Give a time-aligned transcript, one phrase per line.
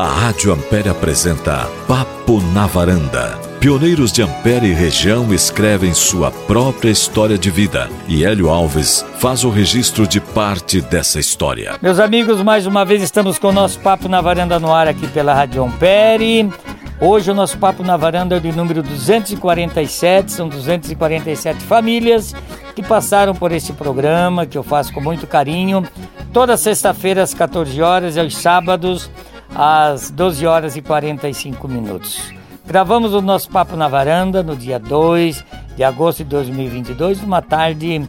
[0.00, 3.38] A Rádio Ampere apresenta Papo na Varanda.
[3.60, 9.44] Pioneiros de Ampere e região escrevem sua própria história de vida e Hélio Alves faz
[9.44, 11.76] o registro de parte dessa história.
[11.82, 15.06] Meus amigos, mais uma vez estamos com o nosso Papo na Varanda no ar aqui
[15.06, 16.50] pela Rádio Ampere.
[16.98, 22.34] Hoje o nosso Papo na Varanda é de número 247, são 247 famílias
[22.74, 25.86] que passaram por esse programa que eu faço com muito carinho.
[26.32, 29.10] Toda sexta-feira às 14 horas e aos sábados
[29.54, 32.32] às 12 horas e 45 minutos.
[32.66, 35.44] Gravamos o nosso Papo na Varanda no dia 2
[35.76, 38.08] de agosto de 2022, numa tarde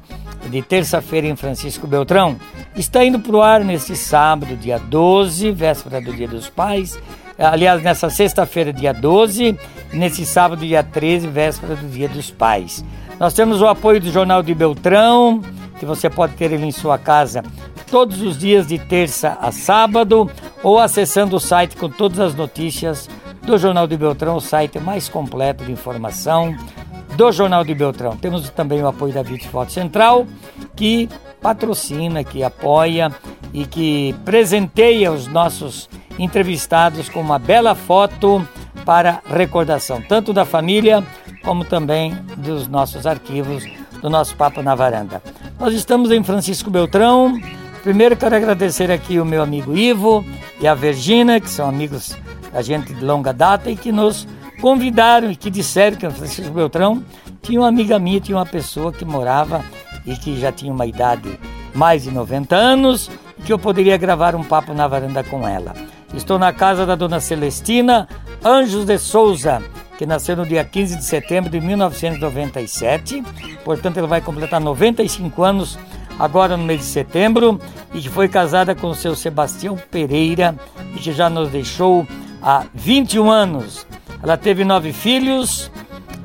[0.50, 2.38] de terça-feira em Francisco Beltrão.
[2.76, 7.00] Está indo para o ar neste sábado, dia 12, véspera do Dia dos Pais.
[7.38, 9.58] Aliás, nessa sexta-feira, dia 12,
[9.92, 12.86] e nesse sábado, dia 13, véspera do Dia dos Pais.
[13.20, 15.42] Nós temos o apoio do Jornal de Beltrão,
[15.80, 17.44] que você pode ter ele em sua casa
[17.92, 20.32] todos os dias de terça a sábado
[20.64, 23.10] ou acessando o site com todas as notícias
[23.46, 26.56] do Jornal de Beltrão, o site mais completo de informação
[27.18, 28.16] do Jornal de Beltrão.
[28.16, 30.26] Temos também o apoio da Vite Foto Central,
[30.74, 31.10] que
[31.42, 33.12] patrocina, que apoia
[33.54, 38.48] e que presenteia os nossos entrevistados com uma bela foto
[38.86, 41.04] para recordação, tanto da família
[41.44, 43.66] como também dos nossos arquivos
[44.02, 45.22] do nosso Papo na Varanda.
[45.60, 47.40] Nós estamos em Francisco Beltrão,
[47.84, 50.24] Primeiro quero agradecer aqui o meu amigo Ivo
[50.60, 52.16] e a Virgínia, que são amigos
[52.54, 54.28] da gente de longa data e que nos
[54.62, 57.04] convidaram e que disseram que o Francisco Beltrão
[57.42, 59.66] tinha uma amiga minha, tinha uma pessoa que morava
[60.06, 61.40] e que já tinha uma idade
[61.74, 63.10] mais de 90 anos
[63.44, 65.74] que eu poderia gravar um papo na varanda com ela.
[66.14, 68.08] Estou na casa da dona Celestina
[68.46, 69.60] Anjos de Souza,
[69.98, 73.24] que nasceu no dia 15 de setembro de 1997,
[73.66, 75.80] portanto ela vai completar 95 anos
[76.20, 77.60] agora no mês de setembro,
[77.94, 80.56] e que foi casada com o seu Sebastião Pereira
[80.96, 82.08] e que já nos deixou
[82.42, 83.86] há 21 anos.
[84.22, 85.72] Ela teve nove filhos: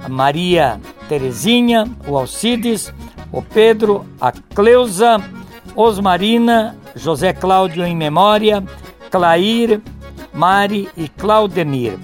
[0.04, 2.92] a Maria Terezinha, o Alcides,
[3.32, 5.20] o Pedro, a Cleusa,
[5.74, 8.62] Osmarina, José Cláudio em memória,
[9.10, 9.80] Clair,
[10.32, 11.98] Mari e Claudemir.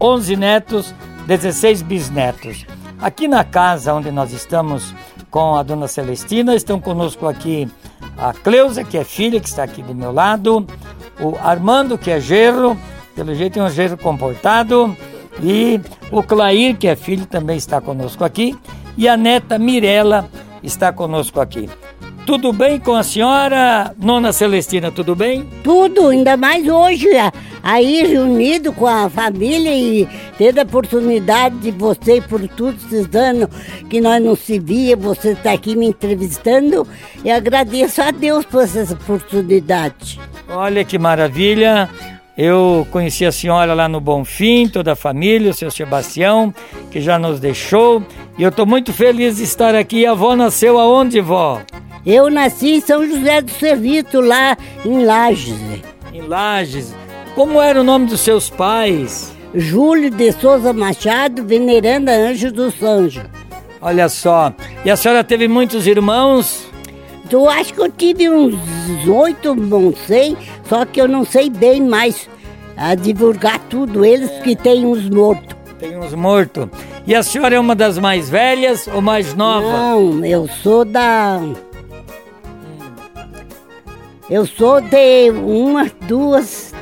[0.00, 0.94] 11 netos,
[1.26, 2.66] 16 bisnetos.
[3.00, 4.94] Aqui na casa onde nós estamos
[5.30, 6.54] com a dona Celestina.
[6.54, 7.68] Estão conosco aqui
[8.16, 10.66] a Cleusa, que é filha, que está aqui do meu lado,
[11.20, 12.76] o Armando, que é gerro,
[13.14, 14.96] pelo jeito é um gerro comportado,
[15.42, 18.56] e o Clair, que é filho, também está conosco aqui,
[18.96, 20.28] e a neta Mirela
[20.62, 21.68] está conosco aqui.
[22.26, 25.48] Tudo bem com a senhora, Nona Celestina, tudo bem?
[25.62, 27.06] Tudo, ainda mais hoje,
[27.62, 33.48] aí reunido com a família e tendo a oportunidade de você, por tudo esses anos
[33.88, 36.84] que nós não se via, você está aqui me entrevistando,
[37.24, 40.18] e agradeço a Deus por essa oportunidade.
[40.48, 41.88] Olha que maravilha!
[42.36, 46.52] Eu conheci a senhora lá no Bonfim, toda a família, o seu Sebastião,
[46.90, 48.02] que já nos deixou.
[48.36, 50.04] E eu estou muito feliz de estar aqui.
[50.04, 51.62] A avó nasceu aonde, vó?
[52.06, 55.58] Eu nasci em São José do Servito, lá em Lages.
[56.14, 56.94] Em Lages.
[57.34, 59.34] Como era o nome dos seus pais?
[59.52, 63.24] Júlio de Souza Machado, veneranda Anjo dos Anjos.
[63.82, 64.52] Olha só.
[64.84, 66.68] E a senhora teve muitos irmãos?
[67.28, 68.54] Eu acho que eu tive uns
[69.08, 70.36] oito, não sei,
[70.68, 72.28] só que eu não sei bem mais
[72.76, 75.56] a divulgar tudo, eles que têm uns mortos.
[75.80, 76.68] Tem uns mortos.
[77.04, 79.72] E a senhora é uma das mais velhas ou mais nova?
[79.72, 81.40] Não, eu sou da
[84.28, 86.74] eu sou de uma, duas,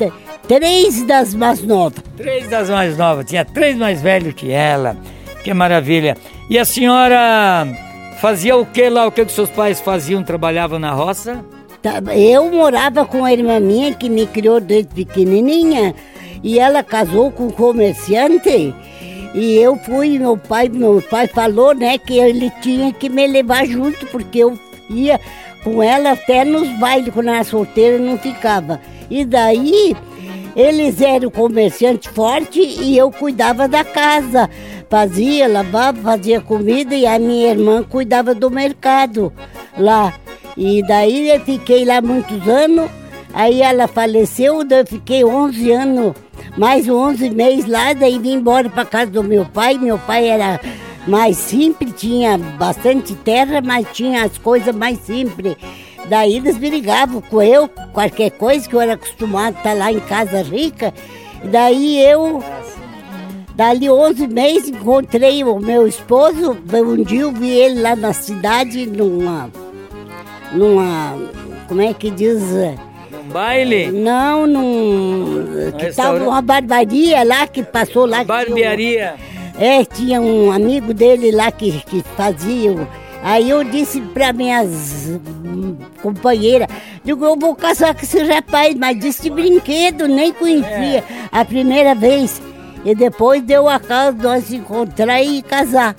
[0.49, 2.03] três das mais novas.
[2.17, 3.27] Três das mais novas.
[3.27, 4.97] Tinha três mais velhos que ela.
[5.43, 6.17] Que maravilha.
[6.49, 7.67] E a senhora
[8.19, 9.07] fazia o que lá?
[9.07, 10.23] O que, que seus pais faziam?
[10.23, 11.45] Trabalhavam na roça?
[11.83, 15.95] Tá, eu morava com a irmã minha que me criou desde pequenininha.
[16.43, 18.75] E ela casou com um comerciante.
[19.35, 23.67] E eu fui, meu pai, meu pai falou, né, que ele tinha que me levar
[23.67, 25.21] junto, porque eu ia
[25.65, 28.81] com ela até nos bailes, quando era solteira, não ficava.
[29.11, 29.97] E daí,
[30.55, 34.49] eles eram comerciante forte e eu cuidava da casa.
[34.89, 39.33] Fazia, lavava, fazia comida e a minha irmã cuidava do mercado
[39.77, 40.15] lá.
[40.57, 42.89] E daí eu fiquei lá muitos anos,
[43.33, 46.15] aí ela faleceu, eu fiquei 11 anos,
[46.57, 49.77] mais 11 meses lá, daí vim embora para casa do meu pai.
[49.79, 50.61] Meu pai era
[51.07, 55.57] mais simples, tinha bastante terra, mas tinha as coisas mais simples.
[56.09, 60.01] Daí eles brigavam com eu, qualquer coisa, que eu era acostumado a estar lá em
[60.01, 60.93] casa rica.
[61.45, 62.43] Daí eu,
[63.55, 66.57] dali 11 meses, encontrei o meu esposo.
[66.73, 69.51] Um dia eu vi ele lá na cidade, numa.
[70.53, 71.17] numa.
[71.69, 72.43] como é que diz?
[73.35, 73.91] baile?
[73.91, 75.73] Não, num.
[75.77, 76.19] Que restaurante?
[76.21, 78.19] tava uma barbaria lá que passou lá.
[78.19, 79.15] que tinha Barbearia.
[79.59, 82.89] É, tinha um amigo dele lá que, que fazia.
[83.23, 84.69] Aí eu disse pra minhas
[86.03, 86.69] companheiras,
[87.03, 91.03] digo, eu vou casar com esse rapaz, mas disse de brinquedo, nem conhecia
[91.33, 92.43] a primeira vez.
[92.85, 95.97] E depois deu a causa de nós se encontrar e casar.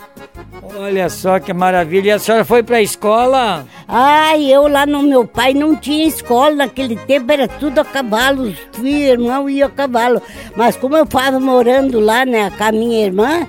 [0.78, 2.10] Olha só que maravilha.
[2.10, 3.66] E a senhora foi pra escola?
[3.88, 8.44] Ah, eu lá no meu pai não tinha escola, naquele tempo era tudo a cavalo,
[8.44, 10.22] os filhos, irmão iam a cavalo.
[10.56, 13.48] Mas como eu estava morando lá né, com a minha irmã,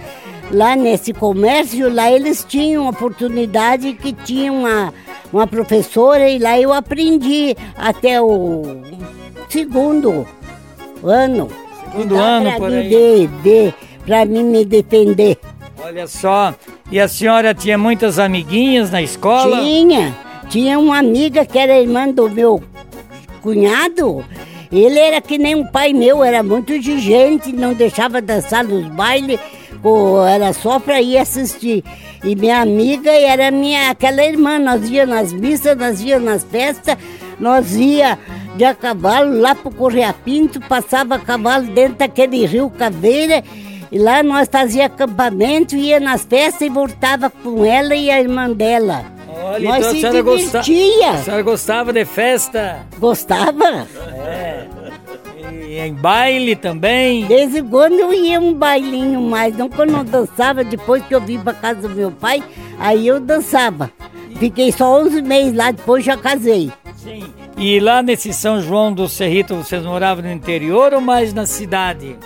[0.50, 4.92] lá nesse comércio, lá eles tinham oportunidade que tinha uma,
[5.32, 8.62] uma professora e lá eu aprendi até o
[9.48, 10.26] segundo
[11.02, 11.48] ano.
[11.92, 12.88] Segundo ano, por aí.
[12.88, 13.74] de- de-
[14.04, 15.38] pra mim me defender.
[15.82, 16.54] Olha só.
[16.90, 19.60] E a senhora tinha muitas amiguinhas na escola?
[19.60, 20.16] Tinha.
[20.48, 22.62] Tinha uma amiga que era irmã do meu
[23.42, 24.24] cunhado.
[24.70, 28.86] Ele era que nem um pai meu, era muito de gente, não deixava dançar nos
[28.88, 29.38] bailes,
[30.28, 31.84] era só pra ir assistir.
[32.24, 36.96] E minha amiga era minha, aquela irmã, nós ia nas missas, nós ia nas festas,
[37.38, 38.18] nós ia
[38.56, 43.44] de a cavalo lá pro Correia Pinto, passava a cavalo dentro daquele rio Caveira,
[43.90, 48.50] e lá nós fazia acampamento, ia nas festas e voltava com ela e a irmã
[48.50, 49.04] dela.
[49.28, 50.60] Olha, Nós então a se senhora, gosta...
[50.60, 51.10] divertia.
[51.10, 52.86] a senhora gostava de festa?
[52.98, 53.86] Gostava?
[55.68, 57.22] E em baile também?
[57.22, 61.14] De vez em quando eu ia um bailinho mais, não quando eu dançava, depois que
[61.14, 62.42] eu vim pra casa do meu pai,
[62.78, 63.90] aí eu dançava.
[64.38, 66.70] Fiquei só 11 meses lá, depois já casei.
[66.96, 67.24] Sim.
[67.56, 72.16] E lá nesse São João do Cerrito, vocês moravam no interior ou mais na cidade?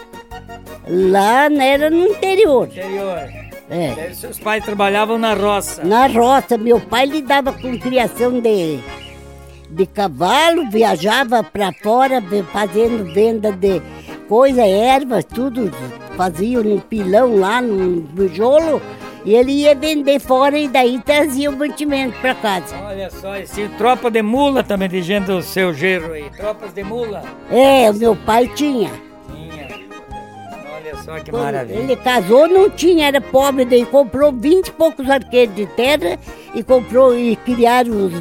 [0.91, 2.67] Lá né, era no interior.
[2.67, 3.29] Interior.
[3.71, 4.13] É.
[4.13, 5.85] Seus pais trabalhavam na roça.
[5.85, 8.81] Na roça, meu pai lidava com criação de,
[9.71, 12.21] de cavalo, viajava pra fora
[12.53, 13.81] fazendo venda de
[14.29, 15.71] coisa, ervas, tudo.
[16.17, 18.83] Fazia no pilão lá, no bijolo.
[19.25, 22.75] E ele ia vender fora e daí trazia o mantimento pra casa.
[22.85, 26.29] Olha só, esse tropa de mula também, de gente do seu gerro aí.
[26.31, 27.23] Tropas de mula?
[27.51, 28.49] É, o meu pai.
[28.49, 28.91] Tinha.
[30.93, 31.79] Olha só que maravilha.
[31.79, 36.19] ele casou, não tinha, era pobre, daí comprou 20 e poucos arqueiros de terra
[36.55, 38.13] e comprou e criaram os,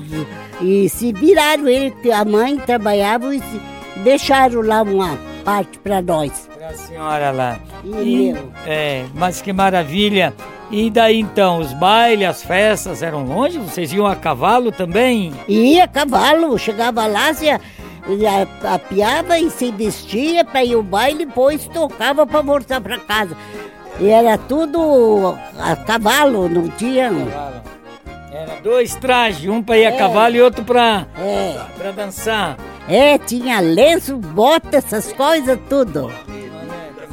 [0.62, 3.62] e se viraram ele, a mãe trabalhava e se-
[4.04, 6.50] deixaram lá uma parte para nós.
[6.58, 7.60] Pra senhora lá.
[7.84, 8.52] E meu?
[8.68, 10.34] é, mas que maravilha.
[10.72, 13.58] E daí então, os bailes, as festas eram longe?
[13.58, 15.34] Vocês iam a cavalo também?
[15.48, 17.48] E ia a cavalo, chegava lá, se
[18.26, 23.36] a- apiava e se vestia para ir ao baile, depois tocava para voltar para casa.
[24.00, 27.12] E era tudo a cavalo, não tinha.
[28.32, 29.98] Era dois trajes, um pra ir a É.
[29.98, 31.60] cavalo e outro pra, É.
[31.78, 32.58] pra dançar.
[32.88, 36.10] É, tinha lenço, bota, essas coisas, tudo.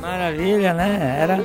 [0.01, 1.19] Maravilha, né?
[1.21, 1.45] Era.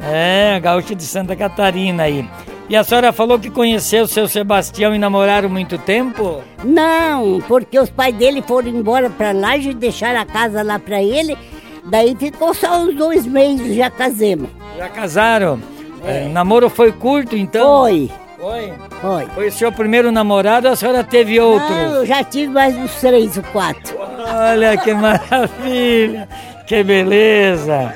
[0.00, 2.28] É, gaúcho de Santa Catarina aí.
[2.68, 6.42] E a senhora falou que conheceu o seu Sebastião e namoraram muito tempo?
[6.64, 11.02] Não, porque os pais dele foram embora pra lá e deixaram a casa lá pra
[11.02, 11.36] ele.
[11.84, 14.48] Daí ficou só uns dois meses, já casemos.
[14.78, 15.60] Já casaram?
[16.06, 17.82] É, o namoro foi curto, então?
[17.82, 18.72] Foi, Foi.
[19.02, 19.26] foi.
[19.34, 21.70] Foi o seu primeiro namorado ou a senhora teve outros?
[21.70, 23.94] Não, eu já tive mais uns três ou quatro.
[24.00, 26.26] Olha que maravilha!
[26.66, 27.94] Que beleza!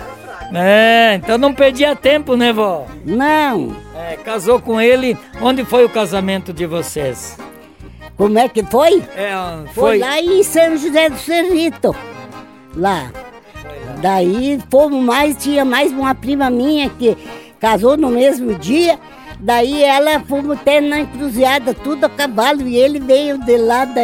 [0.55, 2.87] É, então não perdia tempo, né, vó?
[3.05, 5.17] Não, É, casou com ele.
[5.43, 7.37] Onde foi o casamento de vocês?
[8.17, 9.03] como é que foi?
[9.17, 9.33] É,
[9.67, 9.99] Foi, foi.
[9.99, 11.95] lá em São José do Cerrito.
[12.75, 13.11] Lá.
[14.01, 17.17] Daí fomos mais, tinha mais uma prima minha que
[17.61, 18.99] casou no mesmo dia.
[19.41, 24.03] Daí ela fomos até na encruzilhada, tudo a cavalo, e ele veio de lá da,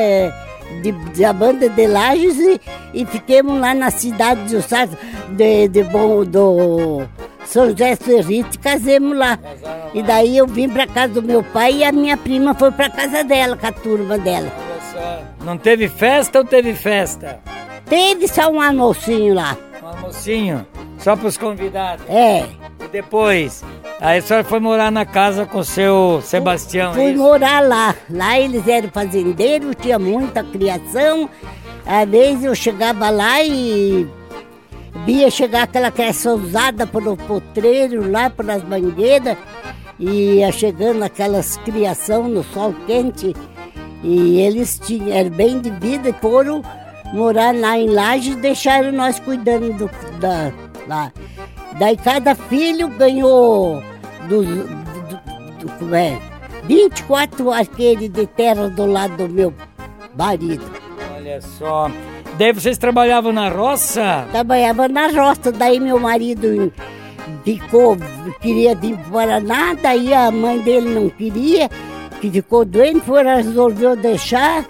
[0.81, 2.61] de, da banda de Lages e,
[2.95, 4.89] e fiquemos lá na cidade do, Sa-
[5.31, 7.03] de, de bom, do
[7.47, 7.97] São José
[8.31, 9.39] e casemos lá.
[9.93, 12.91] E daí eu vim pra casa do meu pai e a minha prima foi pra
[12.91, 14.51] casa dela, com a turma dela.
[14.57, 14.81] Olha
[15.39, 15.45] só.
[15.45, 17.41] Não teve festa ou teve festa?
[17.87, 19.57] Teve só um almocinho lá.
[19.83, 20.67] Um almocinho,
[20.99, 22.05] só para os convidados.
[22.09, 22.47] É,
[22.81, 23.63] E depois,
[24.01, 27.19] aí a senhora foi morar na casa com o seu Sebastião, é fui isso?
[27.23, 27.95] morar lá.
[28.11, 31.29] Lá eles eram fazendeiros, tinha muita criação.
[31.87, 34.07] Às vezes eu chegava lá e
[35.05, 39.37] via chegar aquela criação usada pelo potreiro lá, pelas mangueiras.
[39.99, 43.35] E ia chegando aquelas criação no sol quente.
[44.03, 46.63] E eles tinham, era bem de vida e foram
[47.13, 50.53] morar lá em Lages deixaram nós cuidando do, da,
[50.89, 51.13] lá.
[51.79, 53.83] Daí cada filho ganhou
[54.29, 56.19] do, do- do- como é,
[56.65, 59.55] 24 arqueiros de terra do lado do meu
[60.19, 60.65] marido.
[61.17, 61.91] Olha só.
[62.39, 64.27] Daí vocês trabalhavam na roça?
[64.33, 66.73] Trabalhava na roça, daí meu marido
[67.45, 67.97] ficou,
[68.41, 71.69] queria vir para o Paraná, daí a mãe dele não queria,
[72.21, 74.65] que ficou doente, foi, resolveu deixar.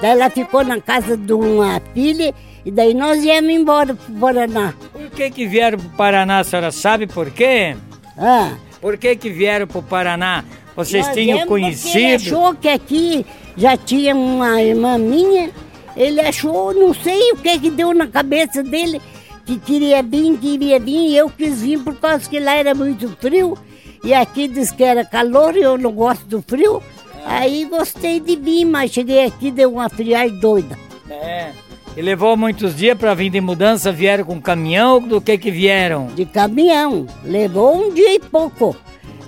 [0.00, 4.18] Daí ela ficou na casa de uma filha e daí nós íamos embora para o
[4.18, 4.74] Paraná.
[4.92, 7.76] Por que que vieram para o Paraná, a senhora sabe por quê?
[8.16, 10.44] Ah, Por que que vieram para o Paraná?
[10.74, 12.14] Vocês nós tinham Ele conhecido?
[12.14, 13.26] achou que aqui
[13.56, 15.50] já tinha uma irmã minha,
[15.96, 19.00] ele achou, não sei o que que deu na cabeça dele,
[19.44, 23.08] que queria vir, queria vir, e eu quis vir por causa que lá era muito
[23.20, 23.56] frio,
[24.04, 26.82] e aqui diz que era calor, e eu não gosto do frio,
[27.24, 30.78] aí gostei de vir, mas cheguei aqui, deu uma friagem doida.
[31.10, 31.50] É.
[31.94, 36.06] E levou muitos dias para vir de mudança, vieram com caminhão, do que que vieram?
[36.06, 37.06] de caminhão.
[37.22, 38.74] Levou um dia e pouco.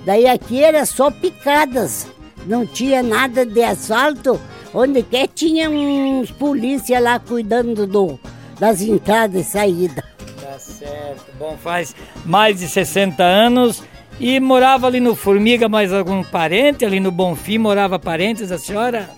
[0.06, 2.06] Daí aqui era só picadas.
[2.46, 4.40] Não tinha nada de asfalto.
[4.74, 8.18] Onde quer tinha uns polícia lá cuidando do,
[8.58, 10.04] das entradas e saídas.
[10.42, 11.24] Tá certo.
[11.38, 13.82] Bom, faz mais de 60 anos
[14.18, 16.84] e morava ali no Formiga, mais algum parente?
[16.84, 19.08] Ali no Bonfim morava parentes da senhora?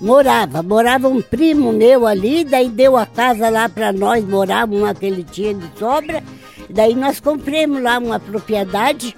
[0.00, 4.94] Morava, morava um primo meu ali, daí deu a casa lá para nós, morávamos uma
[4.94, 6.22] que ele tinha de sobra.
[6.70, 9.16] Daí nós compramos lá uma propriedade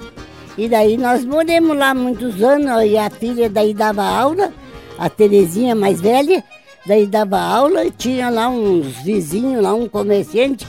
[0.56, 4.52] e daí nós moramos lá muitos anos e a filha daí dava aula,
[5.00, 6.44] a Terezinha mais velha,
[6.86, 10.66] daí dava aula e tinha lá uns vizinhos, lá um comerciante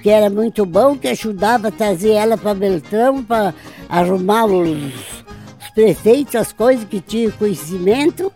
[0.00, 3.54] que era muito bom, que ajudava a trazer ela para Beltrão para
[3.88, 8.32] arrumar os, os prefeitos, as coisas que tinha conhecimento.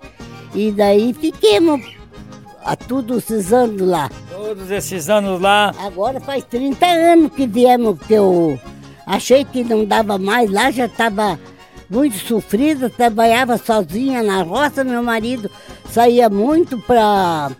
[0.55, 1.81] E daí fiquemos
[2.65, 4.09] a tudo esses anos lá.
[4.31, 5.75] Todos esses anos lá.
[5.81, 8.59] Agora faz 30 anos que viemos, que eu
[9.05, 11.39] achei que não dava mais lá, já estava
[11.89, 15.51] muito sofrida, trabalhava sozinha na roça, meu marido
[15.91, 17.51] saía muito para.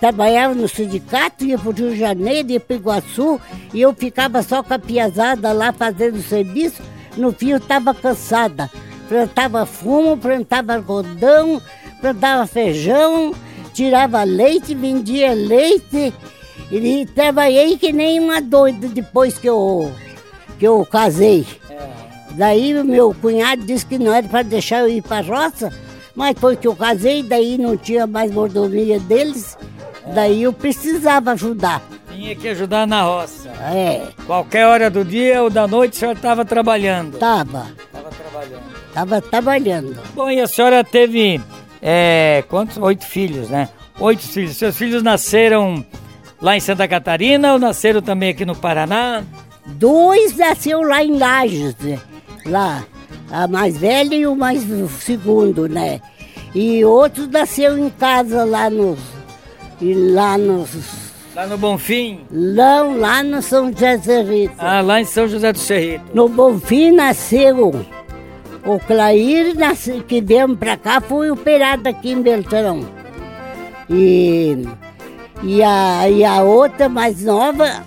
[0.00, 3.40] Trabalhava no sindicato, ia para o Rio de Janeiro, ia para Iguaçu,
[3.72, 6.82] e eu ficava só com a piazada lá fazendo serviço.
[7.16, 8.70] No fim eu estava cansada.
[9.08, 11.62] Plantava fumo, plantava algodão,
[12.02, 13.32] plantava feijão,
[13.72, 16.12] tirava leite, vendia leite.
[16.70, 19.90] E trabalhei que nem uma doida depois que eu,
[20.58, 21.46] que eu casei.
[22.38, 25.72] Daí meu cunhado disse que não era para deixar eu ir para a roça,
[26.14, 29.58] mas depois que eu casei, daí não tinha mais mordomia deles,
[30.14, 31.82] daí eu precisava ajudar.
[32.14, 33.48] Tinha que ajudar na roça.
[33.74, 37.18] É, Qualquer hora do dia ou da noite a senhora estava trabalhando.
[37.18, 38.62] tava, Estava trabalhando.
[38.94, 40.00] tava trabalhando.
[40.14, 41.40] Bom, e a senhora teve
[41.82, 42.76] é, quantos?
[42.78, 43.68] Oito filhos, né?
[43.98, 44.56] Oito filhos.
[44.56, 45.84] Seus filhos nasceram
[46.40, 49.24] lá em Santa Catarina ou nasceram também aqui no Paraná?
[49.66, 51.98] Dois nasceu lá em Lages, né?
[52.48, 52.84] Lá,
[53.30, 56.00] a mais velha e o mais o segundo, né?
[56.54, 58.98] E outro nasceu em casa lá nos,
[59.80, 60.70] e lá nos,
[61.36, 62.20] Lá no Bonfim?
[62.30, 64.54] não, lá no São José Cerrito.
[64.58, 66.04] Ah, lá em São José do Cerrito.
[66.14, 67.74] No Bonfim nasceu
[68.66, 72.84] o Clair, nasce- que viemos pra cá, foi operado aqui em Beltrão.
[73.88, 74.66] E,
[75.42, 77.84] e, a, e a outra mais nova,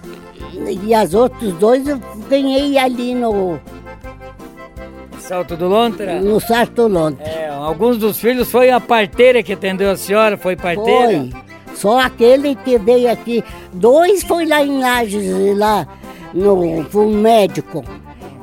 [0.83, 1.99] e as outros dois eu
[2.29, 3.59] ganhei ali no,
[5.31, 6.19] Salto do Lontra?
[6.19, 7.21] no Sartolonte.
[7.21, 11.25] É, alguns dos filhos foi a parteira que atendeu a senhora, foi parteira?
[11.31, 11.31] Foi.
[11.73, 13.41] Só aquele que veio aqui.
[13.71, 15.87] Dois foi lá em Lages, lá
[16.33, 17.81] no, no médico.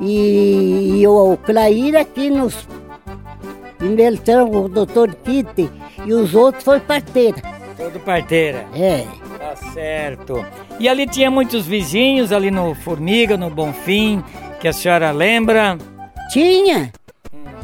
[0.01, 2.67] E, e o Clair aqui nos,
[3.79, 5.69] em Beltrão, o doutor Kitte.
[6.03, 7.37] E os outros foi parteira.
[7.77, 8.65] Tudo parteira.
[8.73, 9.05] É.
[9.37, 10.43] Tá certo.
[10.79, 14.23] E ali tinha muitos vizinhos, ali no Formiga, no Bonfim,
[14.59, 15.77] que a senhora lembra?
[16.29, 16.91] Tinha.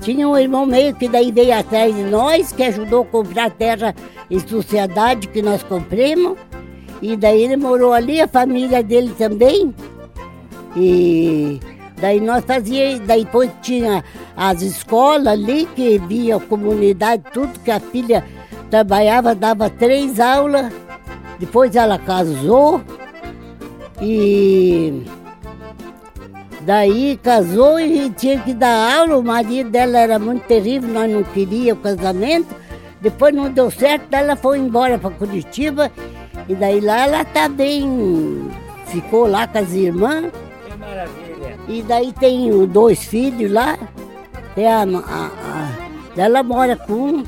[0.01, 3.95] Tinha um irmão meio que daí veio atrás de nós, que ajudou a comprar terra
[4.29, 6.38] em sociedade que nós compramos.
[7.01, 9.74] E daí ele morou ali, a família dele também.
[10.75, 11.60] E
[11.98, 14.03] daí nós fazíamos, daí depois tinha
[14.36, 18.24] as escolas ali, que via a comunidade, tudo que a filha
[18.69, 20.72] trabalhava, dava três aulas.
[21.39, 22.81] Depois ela casou
[24.01, 25.03] e
[26.65, 31.24] Daí casou e tinha que dar aula, o marido dela era muito terrível, nós não
[31.24, 32.55] queríamos o casamento.
[33.00, 35.91] Depois não deu certo, daí ela foi embora para Curitiba
[36.50, 38.50] e daí lá ela tá bem,
[38.88, 40.31] ficou lá com as irmãs.
[40.67, 41.57] Que maravilha.
[41.67, 43.77] E daí tem dois filhos lá.
[44.55, 45.72] Tem a, a- a-
[46.17, 47.24] ela mora com um.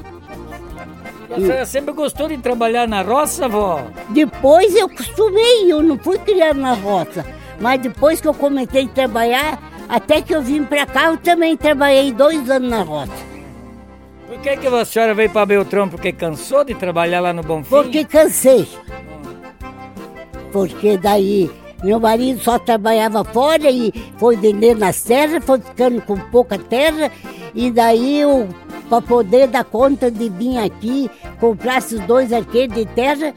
[1.30, 3.84] A senhora sempre gostou de trabalhar na roça, vó?
[4.10, 7.24] Depois eu costumei, eu não fui criado na roça.
[7.60, 9.60] Mas depois que eu comecei a trabalhar,
[9.90, 13.12] até que eu vim pra cá, eu também trabalhei dois anos na roça.
[14.28, 15.88] Por que, que a senhora veio para Beltrão?
[15.88, 17.70] Porque cansou de trabalhar lá no Bonfim?
[17.70, 18.68] Porque cansei.
[20.52, 21.50] porque daí
[21.84, 27.12] meu marido só trabalhava fora e foi vender nas terras, foi ficando com pouca terra,
[27.54, 28.48] e daí eu,
[28.90, 31.10] para poder dar conta de vir aqui,
[31.40, 33.34] comprar esses dois arqueiros de terra,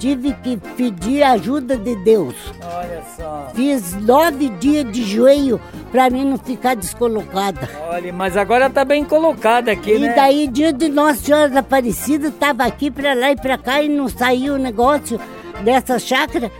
[0.00, 2.34] tive que pedir a ajuda de Deus.
[2.60, 3.50] Olha só.
[3.54, 5.60] Fiz nove dias de joelho
[5.92, 7.68] para mim não ficar descolocada.
[7.90, 10.12] Olha, mas agora tá bem colocada aqui, e né?
[10.12, 13.88] E daí, dia de Nossa Senhora Aparecida, tava aqui para lá e para cá e
[13.88, 15.20] não saiu o negócio
[15.62, 16.50] dessa chácara.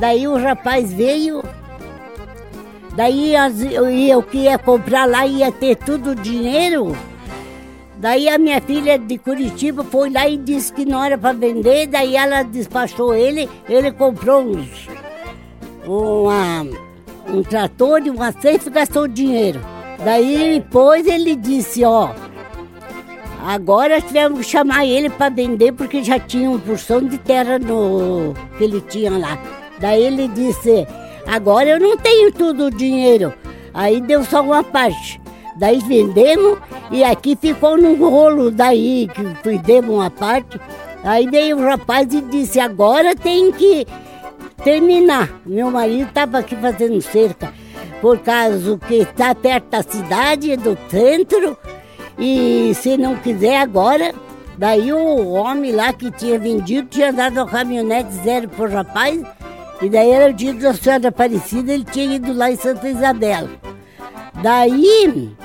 [0.00, 1.42] Daí o rapaz veio,
[2.96, 3.34] daí
[3.72, 6.96] eu, eu que ia comprar lá ia ter tudo o dinheiro.
[7.98, 11.88] Daí a minha filha de Curitiba foi lá e disse que não era para vender,
[11.88, 14.88] daí ela despachou ele, ele comprou uns,
[15.84, 16.64] uma,
[17.28, 19.60] um trator e uma ceifra e gastou dinheiro.
[20.04, 22.10] Daí depois ele disse, ó,
[23.44, 28.32] agora tivemos que chamar ele para vender porque já tinha uma porção de terra no
[28.56, 29.36] que ele tinha lá.
[29.80, 30.86] Daí ele disse,
[31.26, 33.34] agora eu não tenho todo o dinheiro.
[33.74, 35.20] Aí deu só uma parte.
[35.58, 36.58] Daí vendemos
[36.90, 40.60] e aqui ficou num rolo daí, que vendemos uma parte.
[41.02, 43.86] Aí veio o rapaz e disse, agora tem que
[44.62, 45.28] terminar.
[45.44, 47.52] Meu marido estava aqui fazendo cerca,
[48.00, 51.56] por causa que está perto da cidade, do centro,
[52.18, 54.12] e se não quiser agora,
[54.56, 59.20] daí o homem lá que tinha vendido tinha dado a caminhonete zero pro rapaz,
[59.80, 63.48] e daí era o dia da Senhora Aparecida, ele tinha ido lá em Santa Isabel.
[64.42, 65.36] Daí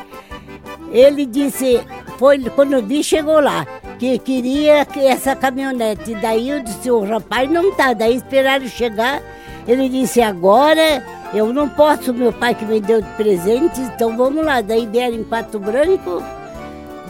[0.92, 1.82] ele disse,
[2.18, 3.66] foi quando vi, chegou lá,
[3.98, 6.14] que queria que essa caminhonete.
[6.16, 7.94] Daí eu disse, o rapaz não tá.
[7.94, 9.22] Daí esperaram chegar.
[9.68, 11.04] Ele disse, agora
[11.34, 14.62] eu não posso, meu pai que me deu de presente, então vamos lá.
[14.62, 16.22] Daí vieram em Pato Branco.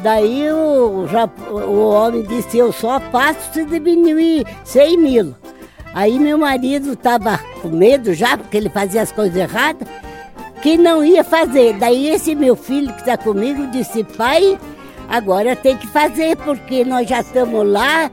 [0.02, 1.06] Daí o,
[1.52, 5.36] o homem disse, eu só faço se diminuir 100 mil.
[5.94, 9.88] Aí meu marido estava com medo já, porque ele fazia as coisas erradas
[10.64, 11.74] que não ia fazer.
[11.74, 14.58] Daí esse meu filho que está comigo disse, pai,
[15.10, 18.10] agora tem que fazer, porque nós já estamos lá,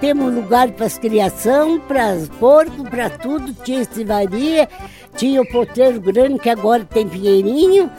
[0.00, 4.68] temos lugar para as criação, para os porcos, para tudo, tinha estivaria,
[5.16, 7.90] tinha o potreiro grande que agora tem pinheirinho.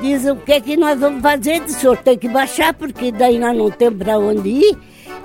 [0.00, 1.62] Diz, o que é que nós vamos fazer?
[1.62, 4.78] O senhor tem que baixar, porque daí nós não temos para onde ir.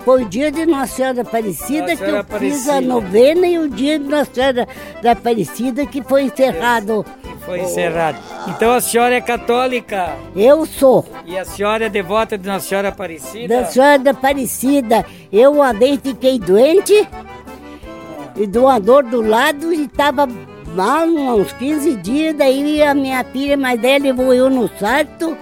[0.04, 2.56] Foi o dia de Nossa Senhora Aparecida Nossa que eu Aparecida.
[2.56, 4.68] fiz a novena e o dia de Nossa Senhora
[5.02, 7.06] da Aparecida que foi encerrado.
[7.50, 8.20] Foi encerrado.
[8.48, 10.16] Então a senhora é católica?
[10.36, 11.04] Eu sou.
[11.26, 13.62] E a senhora é devota de Nossa Senhora Aparecida?
[13.62, 15.04] Da Senhora da Aparecida.
[15.34, 17.08] Eu uma vez fiquei doente
[18.36, 20.28] e de uma dor do lado e estava
[20.76, 22.36] mal uns 15 dias.
[22.36, 25.36] Daí a minha filha mais velha levou eu no sarto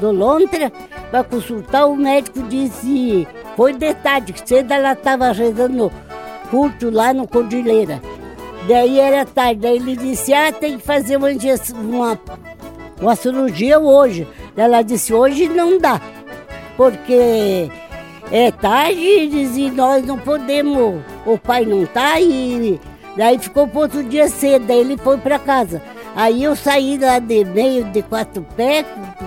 [0.00, 0.72] do Lontra
[1.12, 1.86] para consultar.
[1.86, 5.92] O médico disse foi de tarde, que cedo ela estava rezando
[6.50, 8.02] culto lá no Cordilheira.
[8.68, 11.28] Daí era tarde, daí ele disse, ah, tem que fazer uma,
[11.74, 12.20] uma,
[13.00, 14.26] uma cirurgia hoje.
[14.56, 16.00] Ela disse, hoje não dá,
[16.76, 17.70] porque
[18.32, 22.80] é tarde e nós não podemos, o pai não está e
[23.16, 25.80] daí ficou para outro dia cedo, daí ele foi para casa.
[26.16, 28.86] Aí eu saí lá de meio de quatro pés,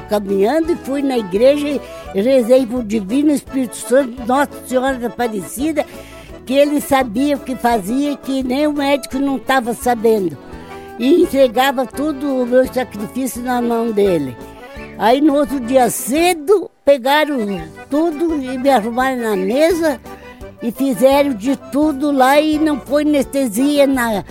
[0.10, 1.80] caminhando, e fui na igreja
[2.16, 5.86] rezei para o Divino Espírito Santo, Nossa Senhora da Aparecida,
[6.50, 10.36] que ele sabia o que fazia, que nem o médico não estava sabendo.
[10.98, 14.36] E entregava tudo o meu sacrifício na mão dele.
[14.98, 17.38] Aí no outro dia cedo, pegaram
[17.88, 20.02] tudo e me arrumaram na mesa
[20.60, 24.26] e fizeram de tudo lá e não foi anestesia na,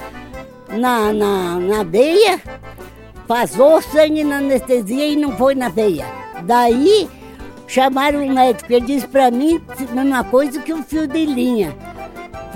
[0.71, 2.43] na, na, na veia,
[3.29, 6.05] passou sangue na anestesia e não foi na veia.
[6.43, 7.09] Daí
[7.69, 11.77] chamaram o médico, ele disse para mim a mesma coisa que um fio de linha.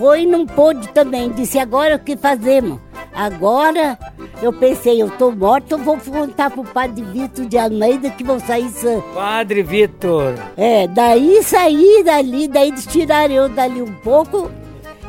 [0.02, 2.80] Foi e não pôde também, disse agora o que fazemos?
[3.14, 3.96] Agora
[4.42, 8.40] eu pensei, eu tô morto, eu vou contar pro padre Vitor de Almeida que vou
[8.40, 9.00] sair sã.
[9.14, 10.34] Padre Vitor.
[10.56, 14.50] É, daí saí dali, daí eles tiraram eu dali um pouco,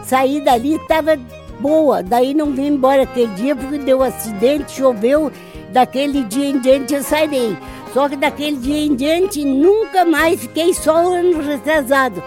[0.04, 1.18] saí dali, tava
[1.60, 2.04] boa.
[2.04, 5.32] Daí não vim embora aquele dia porque deu um acidente, choveu.
[5.72, 7.58] Daquele dia em diante eu sairei.
[7.96, 12.22] Só que daquele dia em diante nunca mais fiquei só um ano retrasado.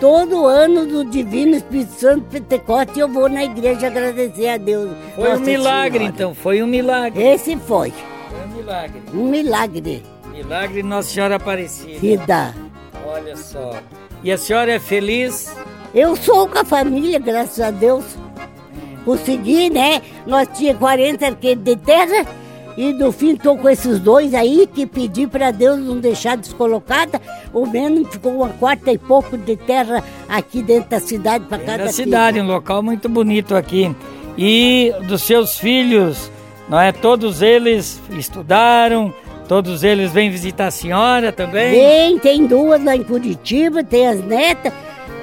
[0.00, 4.90] Todo ano do Divino Espírito Santo Pentecoste eu vou na igreja agradecer a Deus.
[5.14, 6.14] Foi Nossa um milagre Senhora.
[6.14, 7.22] então, foi um milagre.
[7.22, 7.92] Esse foi.
[8.30, 9.02] Foi um milagre.
[9.12, 10.02] Um milagre.
[10.32, 12.26] Milagre Nossa Senhora Aparecida.
[12.26, 12.54] Dá.
[13.06, 13.78] Olha só.
[14.24, 15.54] E a senhora é feliz?
[15.94, 18.04] Eu sou com a família, graças a Deus
[19.04, 20.02] consegui, né?
[20.26, 22.26] Nós tinha 40 arqueiros de terra
[22.80, 27.20] e no fim estou com esses dois aí que pedi para Deus não deixar descolocada.
[27.52, 31.92] O menos ficou uma quarta e pouco de terra aqui dentro da cidade para cada
[31.92, 33.94] cidade, um local muito bonito aqui.
[34.38, 36.30] E dos seus filhos,
[36.70, 36.90] não é?
[36.90, 39.12] Todos eles estudaram,
[39.46, 41.72] todos eles vêm visitar a senhora também?
[41.72, 44.72] Vem, tem duas lá em Curitiba, tem as netas,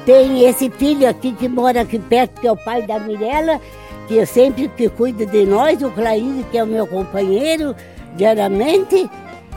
[0.06, 3.60] tem esse filho aqui que mora aqui perto, que é o pai da Mirella,
[4.08, 7.76] que sempre que cuida de nós, o Claíde, que é o meu companheiro,
[8.16, 9.10] diariamente.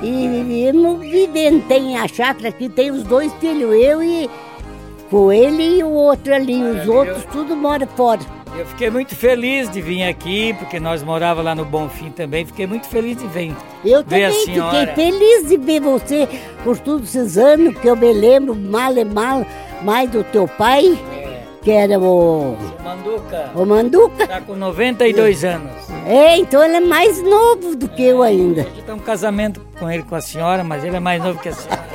[0.02, 4.30] E, não vivendo, tem a chácara aqui, tem os dois filhos, eu e
[5.10, 8.20] com ele e o outro ali, os outros tudo mora fora.
[8.56, 12.44] Eu fiquei muito feliz de vir aqui, porque nós morávamos lá no Bonfim também.
[12.44, 13.54] Fiquei muito feliz de vir.
[13.84, 16.28] Eu ver também fiquei feliz de ver você
[16.64, 19.46] por todos esses anos, que eu me lembro mal e mal
[19.82, 20.98] mais do teu pai,
[21.62, 24.22] que era o, Manduca o Manduca.
[24.24, 25.72] está com 92 anos.
[26.06, 28.62] É, então ele é mais novo do que eu ainda.
[28.62, 31.48] Aqui tem um casamento com ele com a senhora, mas ele é mais novo que
[31.50, 31.90] a senhora.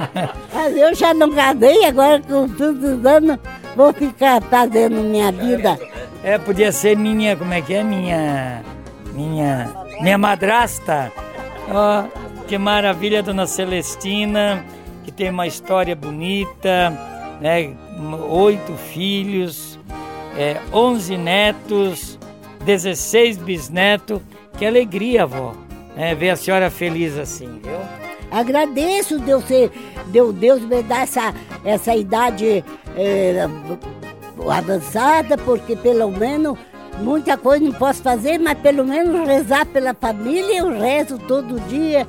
[0.52, 3.38] Mas eu já não casei, agora com todos os anos
[3.76, 5.78] vou ficar fazendo minha vida.
[6.22, 7.82] É, podia ser minha, como é que é?
[7.82, 8.62] Minha.
[9.12, 9.70] Minha.
[10.00, 11.12] Minha madrasta.
[11.70, 12.04] Ó,
[12.46, 14.64] que maravilha, dona Celestina,
[15.04, 16.92] que tem uma história bonita,
[17.40, 17.74] né?
[18.28, 19.78] Oito filhos,
[20.36, 22.18] é, onze netos,
[22.64, 24.20] 16 bisnetos.
[24.58, 25.54] Que alegria, avó,
[25.96, 26.14] né?
[26.14, 27.78] Ver a senhora feliz assim, viu?
[28.30, 29.44] Agradeço Deus,
[30.06, 32.64] Deus, Deus me dar essa, essa idade
[32.96, 33.48] eh,
[34.48, 36.56] avançada, porque pelo menos
[37.00, 42.06] muita coisa não posso fazer, mas pelo menos rezar pela família eu rezo todo dia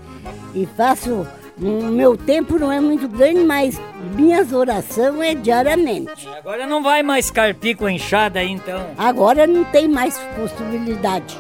[0.54, 1.26] e faço.
[1.62, 3.80] O meu tempo não é muito grande, mas
[4.15, 6.28] minhas orações é diariamente.
[6.39, 8.88] Agora não vai mais carpir com enxada aí, então.
[8.97, 11.38] Agora não tem mais possibilidade.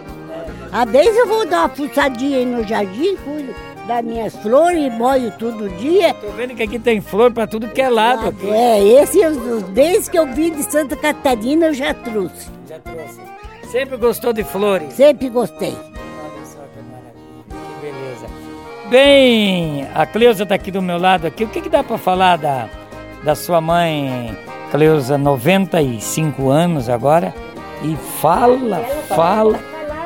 [0.71, 3.53] Às vezes eu vou dar uma fuçadinha aí no jardim, cuido
[3.87, 6.13] das minhas flores, molho todo dia.
[6.13, 8.29] Tô vendo que aqui tem flor pra tudo que é lado.
[8.29, 8.47] Aqui.
[8.47, 9.19] É, esse
[9.73, 12.47] desde que eu vim de Santa Catarina eu já trouxe.
[12.69, 13.19] Já trouxe.
[13.71, 14.93] Sempre gostou de flores?
[14.93, 15.75] Sempre gostei.
[18.91, 21.45] Bem, a Cleusa tá aqui do meu lado aqui.
[21.45, 22.67] O que, que dá para falar da,
[23.23, 24.37] da sua mãe,
[24.69, 27.33] Cleusa, 95 anos agora?
[27.81, 29.57] E fala, fala.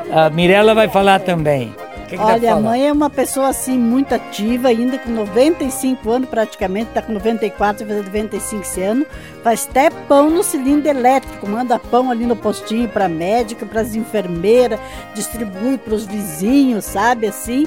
[0.08, 1.74] A Mirella vai falar também.
[2.06, 6.28] Que, que Olha, a mãe é uma pessoa assim muito ativa, ainda com 95 anos
[6.28, 9.04] praticamente, está com 94, vai fazer 95 esse ano.
[9.42, 13.96] Faz até pão no cilindro elétrico, manda pão ali no postinho para médica, para as
[13.96, 14.78] enfermeiras,
[15.12, 17.66] distribui para os vizinhos, sabe assim?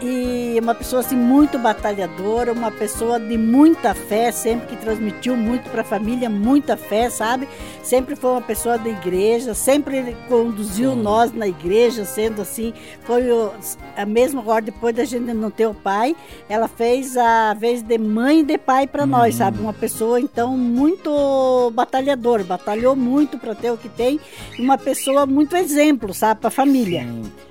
[0.00, 5.68] E uma pessoa assim muito batalhadora, uma pessoa de muita fé, sempre que transmitiu muito
[5.70, 7.48] para a família, muita fé, sabe?
[7.82, 13.50] Sempre foi uma pessoa da igreja, sempre conduziu nós na igreja, sendo assim, foi o,
[13.96, 16.14] a mesma agora depois da gente não ter o pai,
[16.48, 19.58] ela fez a vez de mãe e de pai para nós, sabe?
[19.58, 24.20] Uma pessoa então muito batalhadora, batalhou muito para ter o que tem,
[24.60, 27.04] uma pessoa muito exemplo, sabe, para a família.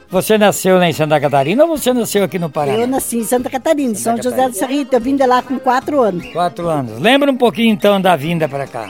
[0.10, 2.78] Você nasceu lá em Santa Catarina ou você nasceu aqui no Paraná?
[2.78, 4.96] Eu nasci em Santa Catarina, em São José do Sarrito.
[4.96, 6.26] Eu vim de lá com quatro anos.
[6.28, 7.00] Quatro anos.
[7.00, 8.90] Lembra um pouquinho então da vinda para cá.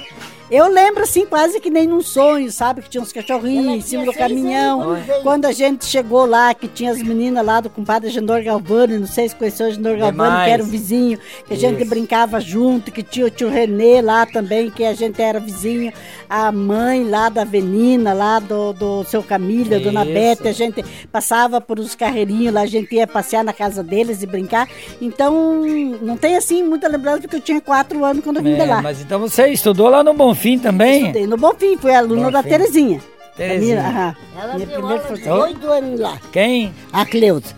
[0.50, 2.82] Eu lembro assim, quase que nem num sonho, sabe?
[2.82, 4.98] Que tinha uns cachorrinhos em cima do caminhão.
[5.22, 9.08] Quando a gente chegou lá, que tinha as meninas lá do compadre Gendor Galvani, não
[9.08, 11.90] sei se conheceu o Gendor Galvani, que era o vizinho, que a gente Isso.
[11.90, 15.92] brincava junto, que tinha o tio Renê lá também, que a gente era vizinho,
[16.30, 20.06] a mãe lá da Avenina, lá do, do seu Camilo, a dona.
[20.06, 20.82] Bete, a gente
[21.12, 24.70] passava por os carreirinhos lá, a gente ia passear na casa deles e brincar.
[25.02, 25.62] Então,
[26.02, 28.66] não tem assim muita lembrança, porque eu tinha quatro anos quando eu vim de É,
[28.66, 28.82] lá.
[28.82, 31.02] mas então você estudou lá no Bonfim também?
[31.02, 32.50] Estudei no Bonfim, fui aluna da Bonfim.
[32.50, 33.02] Terezinha.
[33.36, 33.76] Terezinha.
[33.78, 34.16] Da minha- aham.
[34.40, 35.44] Ela Minha deu primeira aula professora.
[35.44, 36.74] oito anos lá, Quem?
[36.94, 37.56] a Cleusa.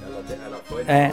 [0.88, 1.12] É.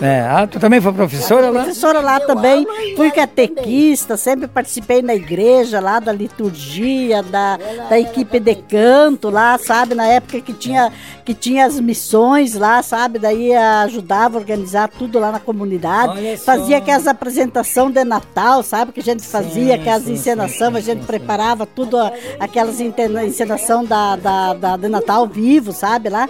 [0.00, 0.20] É.
[0.20, 1.62] Ah, tu também foi professora lá?
[1.62, 8.38] Professora lá também, fui catequista, sempre participei na igreja lá da liturgia, da, da equipe
[8.38, 9.94] de canto lá, sabe?
[9.94, 10.92] Na época que tinha,
[11.24, 13.18] que tinha as missões lá, sabe?
[13.18, 16.36] Daí ajudava a organizar tudo lá na comunidade.
[16.38, 18.92] Fazia aquelas apresentações de Natal, sabe?
[18.92, 21.96] Que a gente fazia, aquelas encenações, a gente preparava tudo,
[22.38, 26.08] aquelas encenação da, da, da, de Natal vivo, sabe?
[26.08, 26.28] Lá.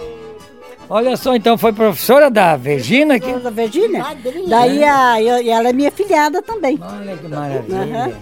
[0.89, 3.31] Olha só, então foi professora da Virgínia aqui?
[3.33, 3.99] da Virgínia.
[4.03, 4.47] Madrinha.
[4.47, 6.79] Daí a, eu- e ela é minha filhada também.
[6.81, 8.17] Olha que maravilha.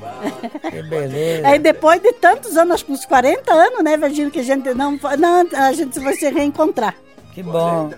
[0.71, 1.47] Que beleza.
[1.47, 4.73] Aí depois de tantos anos, acho que uns 40 anos, né, Virgínia, que a gente
[4.73, 6.95] não, não a gente vai se reencontrar.
[7.34, 7.89] Que bom.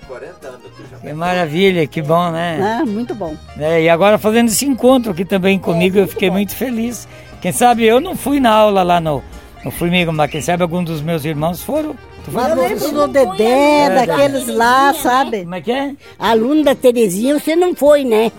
[1.02, 2.58] Que maravilha, que bom, né?
[2.58, 2.84] Né?
[2.88, 3.36] Muito bom.
[3.60, 7.08] É, e agora fazendo esse encontro aqui também comigo, eu fiquei muito feliz.
[7.42, 9.22] Quem sabe eu não fui na aula lá no,
[9.64, 11.96] no Formiga, mas quem sabe algum dos meus irmãos foram.
[12.26, 15.44] Tu foi Eu lembro do Dedé, daqueles lá, sabe?
[15.44, 15.96] Como é que é?
[16.18, 18.32] Aluno da Terezinha você não foi, né?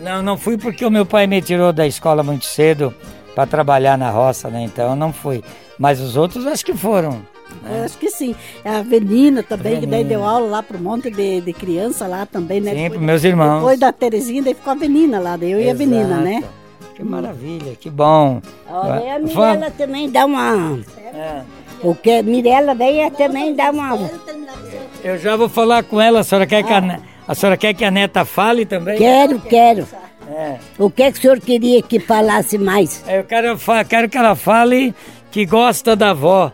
[0.00, 2.92] Não, não fui porque o meu pai me tirou da escola muito cedo
[3.34, 4.62] para trabalhar na roça, né?
[4.62, 5.42] Então eu não fui.
[5.78, 7.22] Mas os outros acho que foram.
[7.64, 8.34] Eu acho que sim.
[8.64, 12.26] A Avenina também, que daí deu aula lá para um monte de, de criança lá
[12.26, 12.74] também, né?
[12.74, 13.60] Sim, para meus irmãos.
[13.60, 16.22] Depois da Terezinha, daí ficou a Avenina lá, daí eu e a Avenina, Exato.
[16.22, 16.44] né?
[16.94, 18.42] Que maravilha, que bom.
[18.68, 20.80] Olha, a Mirella também dá uma.
[21.14, 21.42] É,
[21.82, 24.10] O que Mirella veio também dá uma.
[25.04, 27.84] Eu já vou falar com ela, a senhora quer que a, a senhora quer que
[27.84, 28.98] a neta fale também?
[28.98, 29.86] Quero, quero.
[30.30, 30.56] É.
[30.78, 33.02] O que, é que o senhor queria que falasse mais?
[33.08, 33.56] Eu quero,
[33.88, 34.94] quero que ela fale
[35.30, 36.52] que gosta da avó.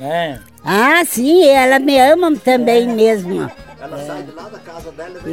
[0.00, 0.38] É.
[0.64, 3.50] Ah, sim, ela me ama também mesmo.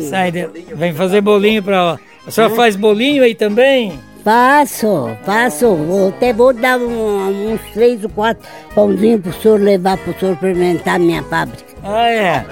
[0.10, 2.00] Sai de- vem fazer bolinho pra.
[2.26, 4.00] A senhora faz bolinho aí também?
[4.32, 5.74] Faço, faço.
[5.74, 10.34] Vou- Até vou dar um- uns três ou quatro pãozinhos pro senhor levar pro senhor
[10.34, 11.66] experimentar a minha fábrica.
[11.82, 12.46] Ah, é.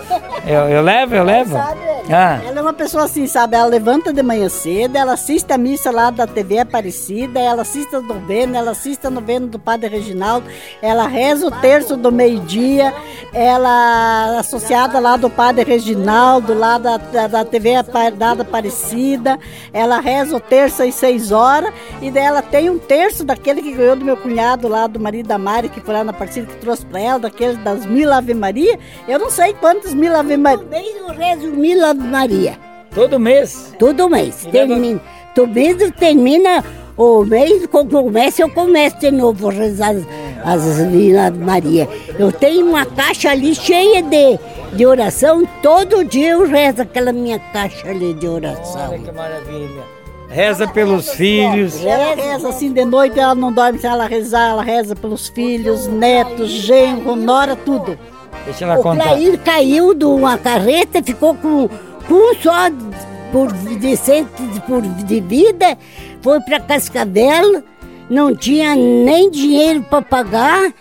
[0.48, 1.58] Eu, eu levo, eu levo.
[1.58, 3.56] Ah, Ela é uma pessoa assim, sabe?
[3.58, 7.96] Ela levanta de manhã cedo, ela assiste a missa lá da TV Aparecida, ela assiste
[7.96, 10.46] a novena, ela assiste a novena do Padre Reginaldo,
[10.82, 12.94] ela reza o terço do meio-dia,
[13.34, 17.72] ela associada lá do Padre Reginaldo, lá da, da, da TV
[18.16, 19.40] da Aparecida,
[19.74, 21.65] ela reza o terço às seis horas,
[22.02, 25.28] e daí ela tem um terço daquele que ganhou do meu cunhado lá, do marido
[25.28, 28.34] da Mari, que foi lá na Aparecida, que trouxe pra ela, daquele das mil Ave
[28.34, 30.66] Maria, eu não sei quantos mil Ave Maria.
[30.66, 32.58] Mês eu rezo mil Ave Maria.
[32.94, 33.74] todo mês.
[33.78, 34.44] Todo mês.
[34.44, 35.02] E leva- Termina.
[35.36, 36.64] Todo mês termina
[36.96, 39.94] o mês, quando começa, eu começo de novo a rezar
[40.46, 41.90] as, as mil Ave Maria.
[42.18, 44.40] Eu tenho uma caixa ali cheia de,
[44.74, 45.46] de oração.
[45.62, 48.98] Todo dia eu rezo aquela minha caixa ali de Olha oração.
[49.00, 49.95] que maravilha.
[50.30, 51.84] Reza pelos filhos.
[51.84, 55.88] Ela reza assim de noite, ela não dorme sem ela rezar, ela reza pelos filhos,
[55.88, 57.98] netos, genro, nora, tudo.
[58.44, 59.04] Deixa ela O contar.
[59.10, 61.70] Clair caiu de uma carreta, ficou com,
[62.08, 62.70] com um só
[63.32, 65.78] por, de- por, de vida,
[66.22, 67.64] foi para Cascavel,
[68.10, 70.74] não tinha nem dinheiro para pagar,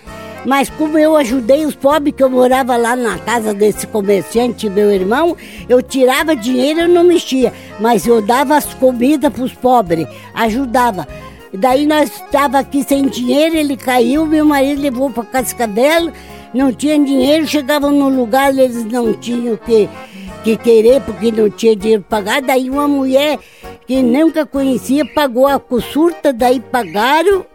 [0.45, 4.91] mas como eu ajudei os pobres, que eu morava lá na casa desse comerciante, meu
[4.93, 5.37] irmão,
[5.69, 11.07] eu tirava dinheiro e não mexia, mas eu dava as comidas para os pobres, ajudava.
[11.53, 16.13] Daí nós estava aqui sem dinheiro, ele caiu, meu marido levou para Cascavel,
[16.53, 19.89] não tinha dinheiro, chegavam no lugar, eles não tinham que,
[20.43, 22.43] que querer, porque não tinha dinheiro para pagar.
[22.43, 23.39] Daí uma mulher
[23.87, 27.47] que nunca conhecia pagou a consulta, daí pagaram,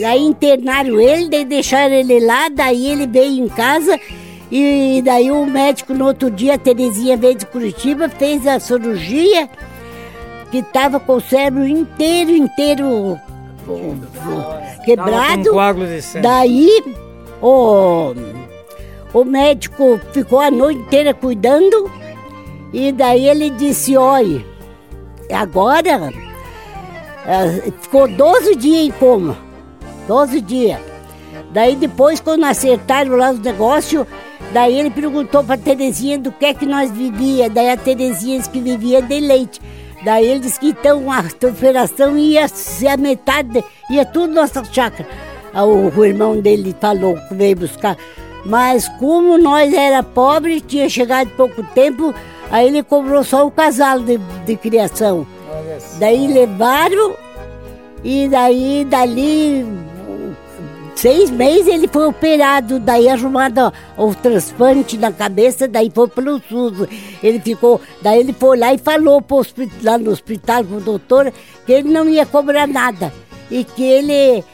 [0.00, 3.98] daí internaram ele, daí deixaram ele lá, daí ele veio em casa.
[4.50, 9.48] E daí o médico no outro dia, a Terezinha veio de Curitiba, fez a cirurgia
[10.50, 13.18] que estava com o cérebro inteiro, inteiro
[14.84, 15.50] quebrado.
[16.20, 16.68] Daí
[17.40, 18.12] o,
[19.14, 21.90] o médico ficou a noite inteira cuidando
[22.72, 24.44] e daí ele disse, olha,
[25.32, 26.12] agora
[27.26, 29.36] eh, ficou 12 dias em coma.
[30.06, 30.80] 12 dias.
[31.52, 34.06] Daí depois, quando acertaram lá os negócios,
[34.52, 37.50] daí ele perguntou para Terezinha do que é que nós vivia.
[37.50, 39.60] Daí a Terezinha disse que vivia de leite.
[40.04, 45.08] Daí ele disse que então a operação ia ser a metade, ia tudo nossa chácara.
[45.54, 47.96] O, o irmão dele falou que veio buscar.
[48.44, 52.12] Mas como nós era pobre, tinha chegado pouco tempo,
[52.50, 55.26] aí ele cobrou só o casal de, de criação.
[55.98, 57.14] Daí levaram
[58.02, 59.64] e daí dali
[60.94, 66.88] seis meses ele foi operado, daí arrumado o transplante na cabeça, daí foi pelo SUS.
[67.22, 70.80] Ele ficou, daí ele foi lá e falou pro hospi- lá no hospital com o
[70.80, 71.32] doutor
[71.66, 73.12] que ele não ia cobrar nada
[73.50, 74.44] e que ele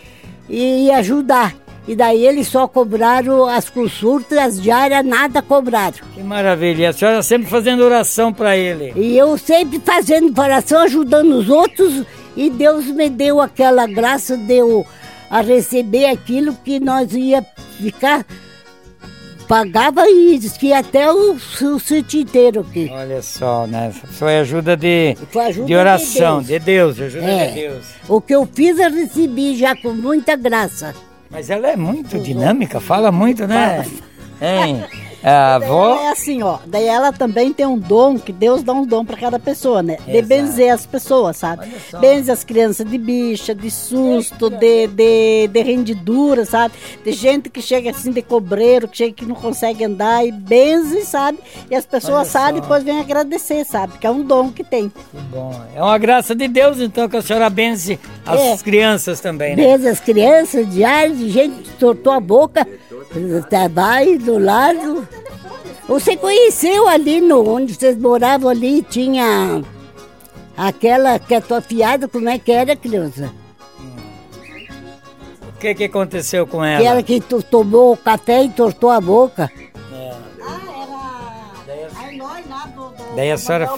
[0.49, 1.55] ia ajudar.
[1.87, 5.97] E daí eles só cobraram as consultas, as diárias, nada cobraram.
[6.15, 6.83] Que maravilha.
[6.83, 8.93] E a senhora sempre fazendo oração para ele.
[8.95, 12.05] E eu sempre fazendo oração, ajudando os outros,
[12.37, 14.87] e Deus me deu aquela graça de eu
[15.31, 17.45] a receber aquilo que nós ia
[17.79, 18.25] ficar,
[19.47, 22.91] pagava e que até o, o sítio inteiro aqui.
[22.93, 23.93] Olha só, né?
[24.13, 27.47] Foi ajuda de, Foi ajuda de oração, de de Deus, de ajuda É.
[27.49, 27.85] de Deus.
[28.09, 30.95] O que eu fiz eu recebi já com muita graça.
[31.31, 33.87] Mas ela é muito dinâmica, fala muito, né?
[34.41, 34.85] Hein?
[35.21, 35.97] A avó.
[36.01, 36.59] É assim, ó.
[36.65, 39.97] Daí ela também tem um dom, que Deus dá um dom pra cada pessoa, né?
[40.07, 40.29] De Exato.
[40.29, 41.63] benzer as pessoas, sabe?
[41.69, 41.99] Olha só.
[41.99, 46.75] Benze as crianças de bicha, de susto, de, de, de rendidura, sabe?
[47.05, 51.05] De gente que chega assim de cobreiro, que chega que não consegue andar e benze,
[51.05, 51.41] sabe?
[51.69, 53.99] E as pessoas sabem e depois vêm agradecer, sabe?
[53.99, 54.89] Que é um dom que tem.
[54.89, 55.53] Que bom.
[55.75, 58.57] É uma graça de Deus, então, que a senhora benze as É.
[58.59, 59.65] crianças também, né?
[59.65, 62.65] Desde as crianças, diário, de gente que tortou a boca,
[63.71, 65.07] vai do lado.
[65.89, 69.63] Você conheceu ali no, onde vocês moravam ali, tinha
[70.57, 73.33] aquela que é tua fiada, como é que era, criança?
[75.49, 76.81] O que, que aconteceu com ela?
[76.81, 79.51] Que ela que to- tomou o café e tortou a boca.
[83.17, 83.69] Daí a senhora.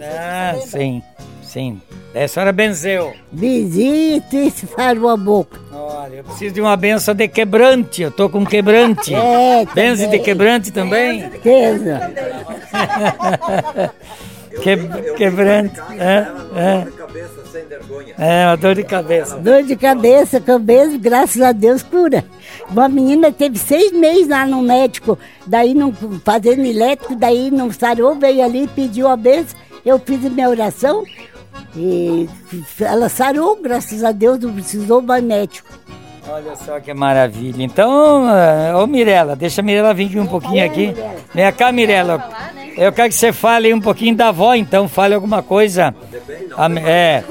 [0.00, 1.02] Ah, sim,
[1.42, 1.80] sim.
[2.14, 3.12] Daí a senhora benzeu.
[3.32, 5.58] Visita e se farou a boca.
[5.72, 8.02] Olha, eu preciso de uma benção de quebrante.
[8.02, 9.12] Eu tô com quebrante.
[9.12, 11.20] É, Benze de quebrante também?
[11.22, 12.12] Certeza.
[14.62, 14.76] Que,
[15.16, 15.80] quebrante.
[15.98, 16.86] É, é.
[18.16, 19.36] É, uma dor de cabeça.
[19.36, 22.24] Dor de cabeça, cabeça, graças a Deus, cura.
[22.70, 25.92] Uma menina teve seis meses lá no médico, daí não
[26.24, 31.02] fazendo elétrico, daí não sarou, veio ali, pediu a benção, eu fiz minha oração
[31.76, 32.28] e
[32.80, 35.68] ela sarou, graças a Deus, não precisou mais médico.
[36.26, 37.62] Olha só que maravilha.
[37.62, 38.24] Então,
[38.80, 40.94] ô Mirela, deixa a Mirela vir aqui um pouquinho aqui.
[41.34, 42.28] Vem cá, Mirela.
[42.76, 44.88] Eu quero que você fale um pouquinho da avó, então.
[44.88, 45.94] Fale alguma coisa.
[46.56, 47.24] A, é,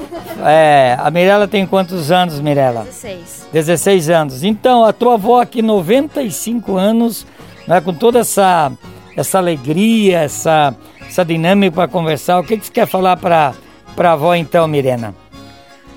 [0.46, 2.84] é, a Mirela tem quantos anos, Mirela?
[2.84, 3.48] 16.
[3.52, 4.44] 16 anos.
[4.44, 7.26] Então, a tua avó aqui, 95 anos,
[7.66, 8.70] né, com toda essa,
[9.16, 10.74] essa alegria, essa,
[11.06, 12.38] essa dinâmica para conversar.
[12.38, 13.54] O que, que você quer falar para
[13.96, 15.14] a avó, então, Mirena?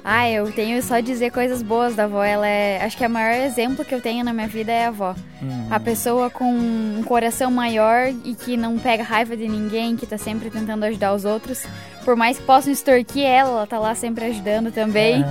[0.09, 2.23] Ah, eu tenho só dizer coisas boas da avó.
[2.23, 2.81] Ela é.
[2.81, 5.13] Acho que o maior exemplo que eu tenho na minha vida é a avó.
[5.69, 10.17] A pessoa com um coração maior e que não pega raiva de ninguém, que tá
[10.17, 11.65] sempre tentando ajudar os outros.
[12.05, 15.25] Por mais que possam extorquir ela, ela tá lá sempre ajudando também.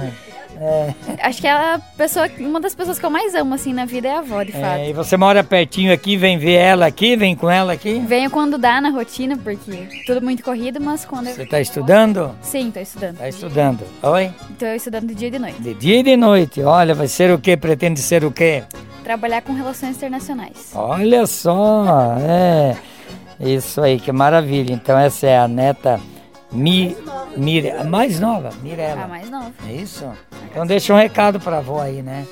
[1.23, 4.09] Acho que ela é pessoa, uma das pessoas que eu mais amo assim na vida
[4.09, 4.65] é a avó, de fato.
[4.65, 7.99] É, e você mora pertinho aqui, vem ver ela aqui, vem com ela aqui?
[8.07, 11.45] Venho quando dá na rotina, porque tudo muito corrido, mas quando Você eu.
[11.45, 12.35] está estudando?
[12.43, 13.15] Sim, tô estudando.
[13.15, 13.81] Está estudando.
[14.03, 14.31] Oi?
[14.59, 15.61] Tô estudando de dia e de noite.
[15.63, 16.63] De dia e de noite.
[16.63, 17.57] Olha, vai ser o quê?
[17.57, 18.63] Pretende ser o quê?
[19.05, 20.71] Trabalhar com relações internacionais.
[20.75, 22.77] Olha só, é.
[23.39, 24.73] Isso aí, que maravilha.
[24.73, 26.01] Então essa é a neta
[26.53, 26.97] Mi,
[27.37, 29.05] Mire, a mais nova, Mirella.
[29.05, 29.53] A mais nova.
[29.69, 30.05] É isso?
[30.51, 32.25] Então deixa um recado pra avó aí, né?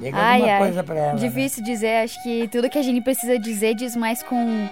[0.00, 0.58] Diga Ai, alguma ai.
[0.60, 1.12] coisa pra ela.
[1.14, 1.18] né?
[1.18, 4.68] Difícil dizer, acho que tudo que a gente precisa dizer diz mais com,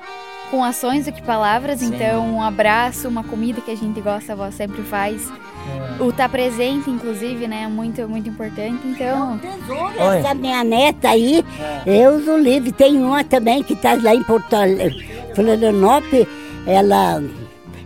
[0.52, 1.82] com ações do que palavras.
[1.82, 5.28] Então, um abraço, uma comida que a gente gosta, a avó sempre faz.
[5.98, 6.02] É.
[6.02, 7.64] O estar presente, inclusive, né?
[7.64, 8.78] É muito, muito importante.
[8.86, 9.40] Então.
[9.98, 11.44] Essa minha neta aí,
[11.84, 12.70] eu uso livre.
[12.70, 14.54] Tem uma também que está lá em Porto
[15.34, 16.26] Florianópolis,
[16.66, 17.20] ela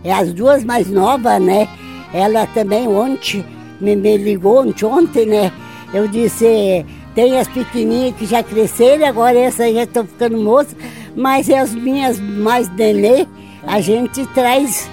[0.03, 1.67] é as duas mais novas, né?
[2.13, 3.45] Ela também ontem
[3.79, 5.51] me, me ligou ontem, ontem, né?
[5.93, 10.75] Eu disse, tem as pequenininhas que já cresceram, agora essas já estão ficando moças,
[11.15, 13.27] mas as minhas mais nenê,
[13.65, 14.89] a gente traz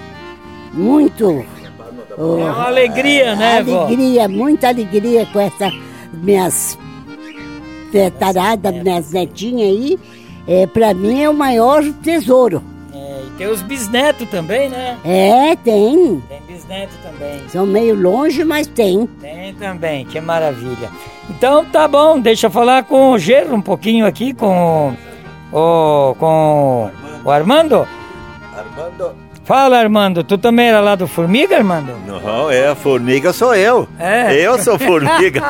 [0.73, 1.45] muito.
[2.17, 3.85] É uma alegria, né, vó?
[3.85, 5.73] Alegria, muita alegria com essas
[6.13, 6.79] minhas
[8.19, 9.99] taradas, minhas netinhas aí.
[10.47, 12.63] É, pra mim é o maior tesouro.
[13.39, 14.99] Tem os bisnetos também, né?
[15.05, 16.21] É, tem.
[16.29, 17.49] Tem bisneto também.
[17.49, 19.07] São meio longe, mas tem.
[19.21, 20.91] Tem também, que maravilha.
[21.31, 24.93] Então tá bom, deixa eu falar com o Gerro um pouquinho aqui, com
[25.53, 26.91] o, com
[27.25, 27.87] o Armando.
[28.57, 29.15] Armando.
[29.45, 31.93] Fala, Armando, tu também era lá do Formiga, Armando?
[32.07, 33.89] Não, é, formiga sou eu.
[34.01, 34.35] É?
[34.35, 35.41] Eu sou formiga.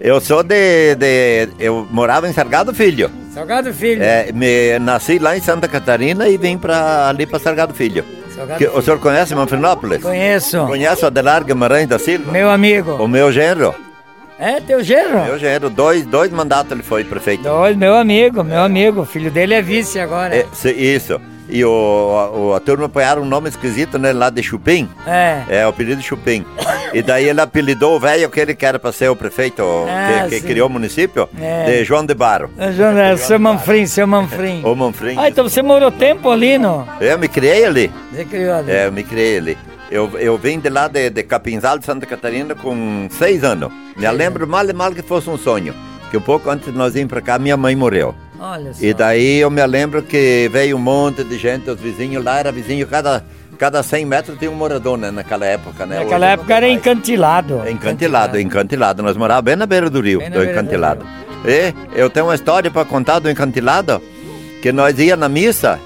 [0.00, 1.48] eu sou de, de.
[1.58, 3.10] Eu morava em Sargado Filho.
[3.34, 4.02] Salgado Filho.
[4.02, 8.04] É, me, nasci lá em Santa Catarina e vim pra, ali para Sargado Filho.
[8.34, 8.78] Salgado Que, Filho.
[8.78, 10.02] o senhor conhece Manfrinópolis?
[10.02, 10.64] Conheço.
[10.66, 12.30] Conhece o Adelar Guimarães da Silva?
[12.30, 13.08] Meu O amigo.
[13.08, 13.74] meu genro.
[14.38, 15.24] É, teu genro?
[15.24, 15.68] Meu genro.
[15.70, 17.42] Dois, dois mandatos ele foi prefeito.
[17.42, 19.02] Dois, meu amigo, meu amigo.
[19.02, 20.34] O filho dele é vice agora.
[20.36, 21.20] É, isso.
[21.48, 24.12] E o, o- a turma apanharam um nome esquisito, né?
[24.12, 24.88] Lá de Chupim.
[25.06, 25.42] É.
[25.48, 26.44] É, o apelido Chupim.
[26.92, 30.26] E daí ele apelidou o velho que ele que era para ser o prefeito Ah,
[30.28, 31.64] que, que criou o município, É.
[31.66, 32.50] de João de Baro.
[32.56, 34.62] É, João- é, Seu Manfrim, seu Manfrim.
[34.64, 35.16] O Manfrim.
[35.18, 36.86] Ah, então você morou tempo ali, não?
[37.00, 37.92] Eu me criei ali.
[38.12, 38.70] Você criou ali.
[38.70, 39.58] É, eu me criei ali.
[39.90, 43.70] Eu, eu vim de lá de, de Capinzal de Santa Catarina com seis anos.
[43.96, 45.74] Me lembro mal e mal que fosse um sonho.
[46.10, 48.14] Que um pouco antes de nós irmos para cá, minha mãe morreu.
[48.44, 48.84] Olha só.
[48.84, 52.52] E daí eu me lembro que veio um monte de gente, os vizinhos lá, era
[52.52, 53.24] vizinho, cada,
[53.58, 56.00] cada 100 metros tinha um morador né, naquela época, né?
[56.00, 56.86] Naquela Hoje época era tem mais.
[56.86, 57.68] encantilado.
[57.68, 59.02] Encantilado, encantilado.
[59.02, 61.06] Nós morávamos bem na beira do rio, Bem do beira do encantilado.
[61.46, 64.02] E eu tenho uma história para contar do encantilado,
[64.60, 65.78] que nós ia na missa,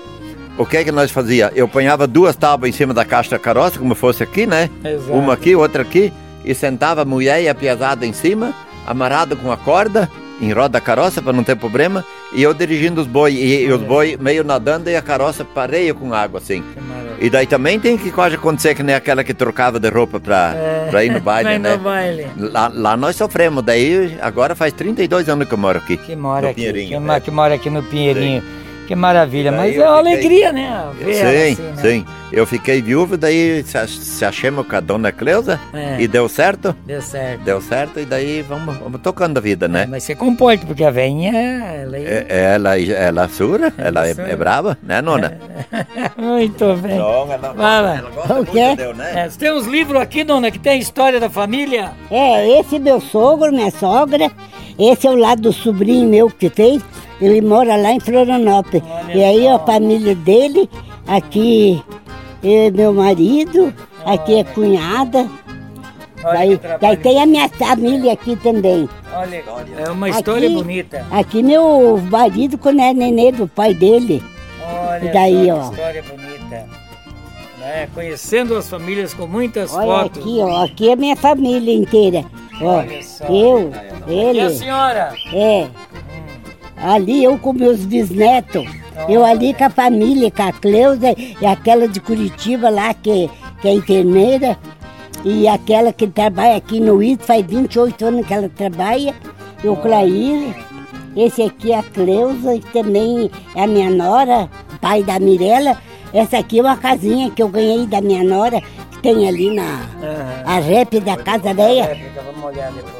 [0.56, 1.52] o que é que nós fazia?
[1.54, 4.68] Eu ponhava duas tábuas em cima da caixa da carroça, como fosse aqui, né?
[4.84, 5.12] Exato.
[5.12, 6.12] Uma aqui, outra aqui,
[6.44, 8.52] e sentava a mulher e a piazada em cima,
[8.84, 10.10] amarrado com a corda,
[10.40, 13.72] em roda da carroça para não ter problema, e eu dirigindo os boi, e, e
[13.72, 16.62] os boi meio nadando e a carroça pareia com água assim.
[17.20, 20.54] E daí também tem que quase acontecer que nem aquela que trocava de roupa pra,
[20.90, 21.76] pra ir no baile, né?
[21.76, 22.26] no baile.
[22.36, 25.96] Lá, lá nós sofremos, daí agora faz 32 anos que eu moro aqui.
[25.96, 26.72] Que mora aqui.
[26.72, 27.20] Que, é.
[27.20, 28.42] que mora aqui no Pinheirinho.
[28.88, 30.86] Que maravilha, mas é uma fiquei- alegria, né?
[30.98, 31.74] ver ela Sim, assim, né?
[31.76, 32.06] sim.
[32.32, 36.00] Eu fiquei viúvo, daí se, ach- se achamos com a dona Cleusa É.
[36.00, 36.74] e deu certo.
[36.86, 37.42] Deu certo.
[37.44, 39.86] Deu certo e daí vamos, vamos tocando a vida, né?
[39.88, 42.00] Mas você comporta, porque a veinha, ela é...
[42.00, 44.28] É- Ela, ela é sura, ela é, sura.
[44.32, 45.38] é brava, né, nona?
[46.16, 46.96] Muito bem.
[46.98, 47.96] Não, ela, Fala.
[47.98, 48.74] ela gosta O muito quê?
[48.76, 49.12] de eu, né?
[49.24, 51.90] É, você tem uns livros aqui, dona, que tem a história da família?
[52.10, 54.30] É, esse é meu sogro, minha sogra.
[54.78, 56.82] Esse é o lado do sobrinho meu que fez.
[57.20, 58.82] Ele mora lá em Florianópolis.
[58.88, 59.56] Olha e aí só.
[59.56, 60.68] a família dele,
[61.06, 61.82] aqui
[62.42, 65.28] é meu marido, aqui é cunhada.
[66.24, 68.88] Olha Daí, daí tem a minha família aqui também.
[69.14, 69.42] Olha,
[69.78, 71.06] é uma história Aqui- bonita.
[71.12, 74.22] Aqui meu marido quando é nenê do pai dele.
[74.88, 75.70] Olha E daí, só, que ó.
[75.70, 76.66] história bonita.
[77.60, 77.88] Né?
[77.94, 80.22] Conhecendo as famílias com muitas Olha fotos.
[80.22, 80.64] aqui, ó.
[80.64, 82.24] Aqui é minha família inteira.
[82.60, 83.24] Ó, Olha só.
[83.26, 83.72] eu,
[84.08, 84.50] E a ele.
[84.50, 85.12] senhora?
[85.32, 85.66] É.
[86.82, 88.64] Ali eu com meus bisnetos.
[89.08, 93.68] Eu ali com a família, com a Cleusa e aquela de Curitiba lá, que, que
[93.68, 94.58] é enfermeira.
[95.24, 99.14] E aquela que trabalha aqui no IT, faz 28 anos que ela trabalha.
[99.62, 100.54] E o Clair.
[101.16, 104.48] Esse aqui é a Cleusa, que também é a minha nora,
[104.80, 105.76] pai da Mirella.
[106.12, 108.60] Essa aqui é uma casinha que eu ganhei da minha nora,
[108.92, 109.80] que tem ali na
[110.46, 111.86] a rap da casa velha.
[111.86, 112.97] Réplica, vamos olhar depois.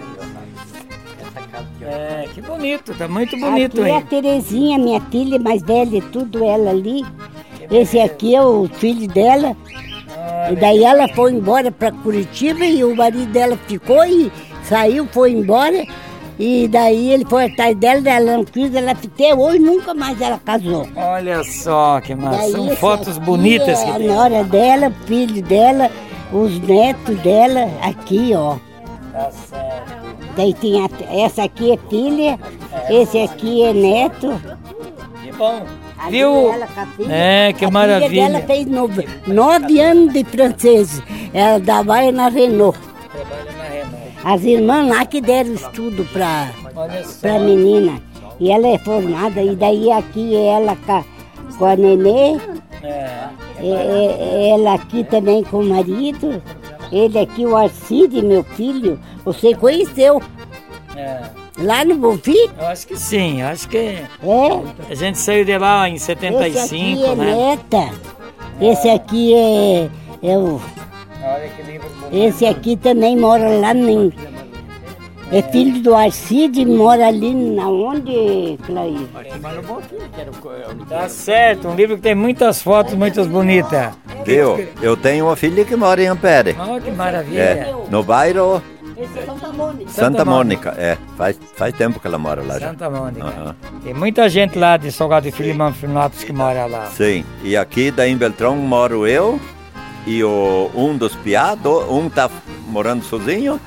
[1.89, 4.05] É, que bonito, tá muito bonito aqui é a aí.
[4.05, 7.05] Terezinha, minha filha mais velha, tudo ela ali.
[7.71, 9.57] Esse aqui é o filho dela.
[10.51, 14.31] E daí ela foi embora para Curitiba e o marido dela ficou e
[14.65, 15.87] saiu, foi embora.
[16.39, 20.39] E daí ele foi atrás dela, ela não quis, ela até hoje nunca mais ela
[20.39, 20.87] casou.
[20.95, 22.53] Olha só que massa.
[22.53, 24.07] São fotos bonitas é que a tem.
[24.07, 25.91] nora dela, o filho dela,
[26.33, 28.57] os netos dela, aqui ó.
[29.13, 29.68] Tá certo.
[30.39, 30.89] Daí tem a-
[31.25, 32.39] essa aqui é filha,
[32.89, 34.41] esse aqui é neto.
[35.21, 35.63] Que bom.
[35.99, 36.49] Ali Viu?
[36.53, 37.13] a filha.
[37.13, 38.09] É, que a maravilha.
[38.09, 41.03] filha dela fez nove, nove anos de francês.
[41.35, 42.79] Ela trabalha na Renault.
[43.13, 43.99] Trabalha na Renault.
[44.25, 47.19] As irmãs lá que deram estudo só.
[47.21, 48.01] pra menina.
[48.39, 49.43] E ela é formada.
[49.43, 51.05] E daí aqui é ela com a,
[51.59, 52.39] com a nenê.
[52.81, 53.19] É.
[53.61, 56.41] É, é, ela aqui também com o marido.
[56.91, 58.99] Ele aqui, o Arcide, meu filho.
[59.25, 60.23] Você conheceu
[60.97, 61.23] é.
[61.59, 62.49] lá no Bonfim?
[62.59, 64.07] Eu acho que sim, eu acho que É.
[64.91, 67.35] a gente saiu de lá em Esse aqui 75, é né?
[67.35, 67.91] neta.
[68.61, 69.91] Esse aqui é,
[70.23, 70.61] é o.
[72.11, 74.13] Esse aqui também mora lá em.
[75.31, 78.99] É filho do Arcide, mora ali na onde, Clair?
[80.89, 83.93] Tá certo, um livro que tem muitas fotos muito bonitas.
[84.25, 84.67] Viu?
[84.81, 86.57] Eu tenho uma filha que mora em Ampere.
[86.59, 87.41] Olha que maravilha.
[87.41, 88.63] É, no bairro
[88.97, 89.91] Esse é Santa Mônica.
[89.91, 90.75] Santa Mônica.
[90.79, 92.71] É, faz, faz tempo que ela mora lá já.
[92.71, 93.27] Santa Mônica.
[93.27, 93.57] Aham.
[93.85, 96.87] Tem muita gente lá de Salgado e Filho e Manfinópolis que mora lá.
[96.87, 99.39] Sim, e aqui daí em Beltrão moro eu
[100.07, 102.31] e o, um dos piados, um tá
[102.67, 103.61] morando sozinho,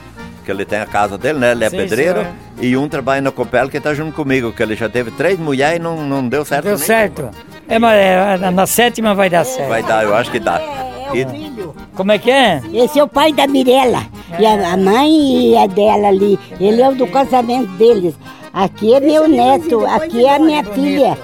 [0.44, 1.52] que ele tem a casa dele, né?
[1.52, 2.34] Ele é Sim, pedreiro, senhor.
[2.62, 5.78] e um trabalha na Copel que tá junto comigo, que ele já teve três mulheres
[5.78, 6.64] e não, não deu certo.
[6.64, 6.86] Deu nenhuma.
[6.86, 7.30] certo?
[7.68, 9.70] É, mas é, na- na sétima vai dar certo.
[9.70, 10.60] Vai dar, eu acho que dá.
[10.60, 11.76] É, é E- o filho.
[11.96, 12.62] Como é que é?
[12.74, 14.06] Esse é o pai da Mirella.
[14.40, 16.40] E a, a mãe e a dela ali.
[16.60, 18.16] Ele é o do casamento deles.
[18.54, 21.18] Aqui é meu neto, aqui é a minha filha,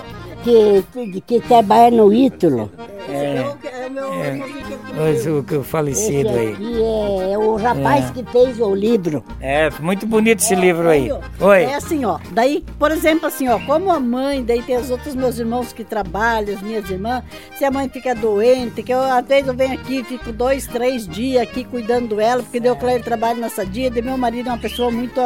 [0.44, 2.72] que, que, que trabalha no Ítalo.
[3.10, 3.44] É,
[4.38, 4.57] Mas
[5.00, 6.54] o, o falecido aí.
[6.54, 6.82] aqui
[7.32, 9.24] é o rapaz que fez o livro.
[9.40, 11.10] É, muito bonito esse livro aí.
[11.40, 11.64] Oi.
[11.64, 12.20] É assim, ó.
[12.32, 15.84] Daí, por exemplo, assim, ó, como a mãe, daí tem os outros meus irmãos que
[15.84, 17.24] trabalham, as minhas irmãs,
[17.58, 21.08] se a mãe fica doente, que eu, às vezes eu venho aqui, fico dois, três
[21.08, 24.58] dias aqui cuidando dela, porque deu Cléber trabalho nessa dia, daí meu marido é uma
[24.58, 25.22] pessoa muito,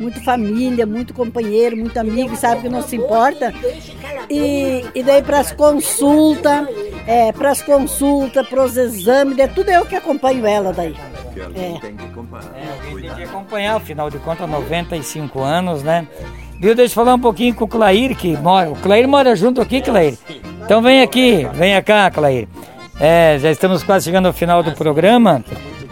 [0.00, 3.52] muito família, muito companheiro, muito amigo, sabe que não se importa.
[4.30, 6.68] E, e daí para as consultas,
[7.06, 10.94] é, para as consultas, para os exames, daí tudo eu que acompanho ela daí.
[11.54, 11.78] É.
[11.80, 12.52] Tem que acompanhar.
[13.00, 16.06] Tem que acompanhar, afinal de contas, 95 anos, né?
[16.60, 16.74] Viu?
[16.74, 18.70] Deixa eu falar um pouquinho com o Clair, que mora.
[18.70, 20.16] O Clair mora junto aqui, Clair.
[20.64, 22.48] Então vem aqui, vem cá, Clair.
[23.00, 25.44] É, já estamos quase chegando ao final do programa.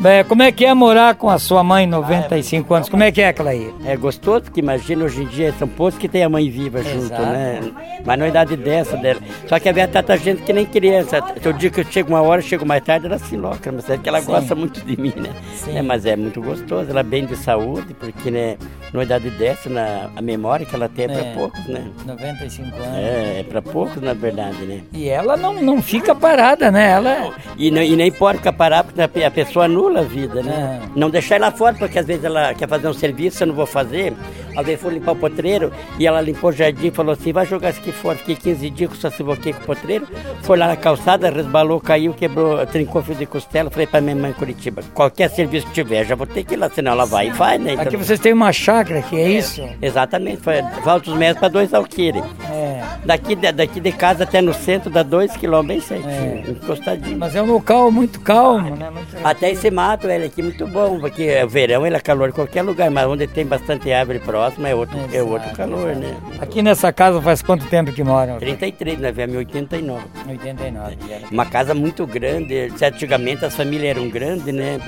[0.04, 2.88] É, como é que é morar com a sua mãe, 95 anos?
[2.88, 3.72] Como é que é, Clair?
[3.84, 7.04] É gostoso, porque imagina hoje em dia são poucos que tem a mãe viva junto,
[7.06, 7.22] Exato.
[7.22, 7.60] né?
[8.04, 9.20] Mas na idade dessa dela.
[9.46, 11.22] Só que a Bia trata a gente que nem criança.
[11.44, 13.88] Eu digo que eu chego uma hora, eu chego mais tarde, ela se louca, mas
[13.88, 14.26] é que ela Sim.
[14.26, 15.30] gosta muito de mim, né?
[15.54, 15.76] Sim.
[15.78, 18.56] É, mas é muito gostoso, ela é bem de saúde, porque né,
[18.92, 21.14] na idade dessa, na, a memória que ela tem é, É.
[21.14, 21.84] para poucos, né?
[22.04, 22.96] 95 anos.
[22.96, 24.80] É, é para poucos, na verdade, né?
[24.92, 26.90] E ela não, não fica parada, né?
[26.90, 30.00] Ela E, não- e nem pode ficar parado, porque a pe- a pessoa anula estimula
[30.00, 30.80] a vida, né?
[30.96, 33.66] Não deixar ela fora, porque às vezes ela quer fazer um serviço, eu não vou
[33.66, 34.12] fazer.
[34.56, 37.46] Às vezes foi limpar o potreiro e ela limpou o jardim e falou assim: vai
[37.46, 38.18] jogar isso aqui fora.
[38.18, 40.06] Fiquei 15 dias que só se boquei com o potreiro.
[40.42, 43.70] Foi lá na calçada, resbalou, caiu, quebrou, trincou fio de costela.
[43.70, 46.56] Falei pra minha mãe em Curitiba: qualquer serviço que tiver, já vou ter que ir
[46.58, 47.72] lá, senão ela vai e faz, né?
[47.72, 49.62] Então, Aqui vocês têm uma chácara aqui, é isso?
[49.80, 52.22] Exatamente, foi, falta os metros para dois alqueires.
[52.50, 52.82] É.
[53.04, 57.18] Daqui, de- daqui de casa até no centro dá dois quilômetros bem certinho, encostadinho.
[57.18, 58.90] Mas é um local muito calmo, né?
[58.90, 59.16] Muito...
[59.24, 62.32] Até esse mato, ele aqui é muito bom, porque é verão ele é calor em
[62.32, 66.16] qualquer lugar, mas onde tem bastante árvore próxima é outro, é outro calor, né?
[66.40, 68.38] Aqui nessa casa faz quanto tempo que moram?
[68.38, 70.04] 33, nós viemos em 89.
[70.28, 70.96] 89.
[71.10, 71.26] era.
[71.30, 74.78] Uma casa muito grande, antigamente as famílias eram grandes, né?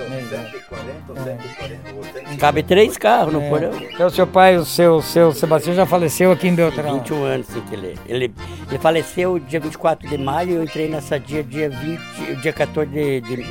[2.39, 3.70] Cabe três carros no porão.
[3.93, 6.99] Então seu pai, o seu, seu Sebastião já faleceu aqui em Beltrão.
[6.99, 8.35] 21 anos sim, que ele, ele.
[8.68, 12.91] Ele faleceu dia 24 de maio e eu entrei nessa dia, dia 20, dia 14
[12.91, 13.20] de.
[13.20, 13.47] de-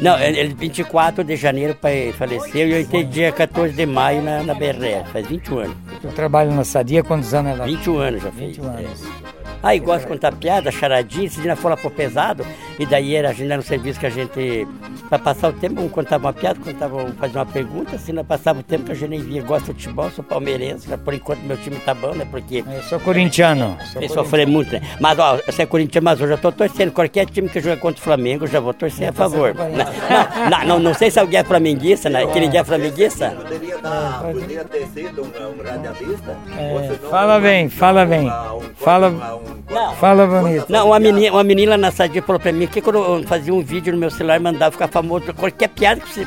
[0.00, 4.44] não, ele 24 de janeiro pai faleceu e eu entrei dia 14 de maio na,
[4.44, 5.76] na BR, faz 21 anos.
[6.04, 8.56] Eu trabalho na Sadia, quantos anos ela 21 anos já fez.
[8.56, 9.04] 21 anos.
[9.38, 9.41] É.
[9.62, 12.44] Aí gosta de contar piada, charadinha, esse dia fora pro pesado,
[12.78, 14.66] e daí era, a gente era um serviço que a gente,
[15.08, 18.26] pra passar o tempo, um contava uma piada, contava, um- fazia uma pergunta, assim, nós
[18.26, 19.42] passava o tempo que a gente nem via.
[19.42, 20.96] Gosto de futebol, sou palmeirense, né?
[20.96, 22.26] por enquanto meu time tá bom, né?
[22.30, 23.76] Porque Eu sou corintiano.
[23.92, 24.80] Sou tem sofrer muito, né?
[25.00, 26.90] Mas, ó, você é corintiano, mas hoje eu tô torcendo.
[26.92, 29.54] Qualquer time que joga contra o Flamengo, eu já vou torcer a favor.
[29.62, 32.26] Não, não, não, não sei se alguém é flamenguista, né?
[32.26, 33.30] Que ninguém é flamenguista.
[33.30, 36.36] Poderia, dar, poderia ter sido um, um radialista?
[36.58, 38.28] É, fala bem, fala bem.
[38.76, 39.40] Fala,
[39.70, 39.94] Não.
[39.96, 40.66] fala bonito.
[40.68, 43.62] Não, uma menina, uma menina na sadia falou pra mim que quando eu fazia um
[43.62, 45.32] vídeo no meu celular, mandava ficar famoso.
[45.34, 46.26] Qualquer piada que você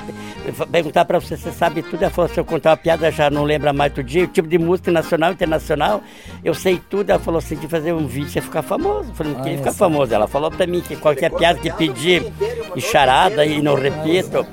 [0.71, 2.03] perguntar pra você, você sabe tudo.
[2.03, 4.25] Ela falou, se eu contar uma piada, já não lembra mais do dia.
[4.25, 6.01] O tipo de música nacional, internacional,
[6.43, 7.09] eu sei tudo.
[7.09, 9.09] Ela falou assim, de fazer um vídeo, você ficar famoso.
[9.09, 10.13] Eu falei, não queria ficar famoso.
[10.13, 12.31] Ela falou pra mim que qualquer piada que pedir,
[12.75, 14.45] e charada, e não repito.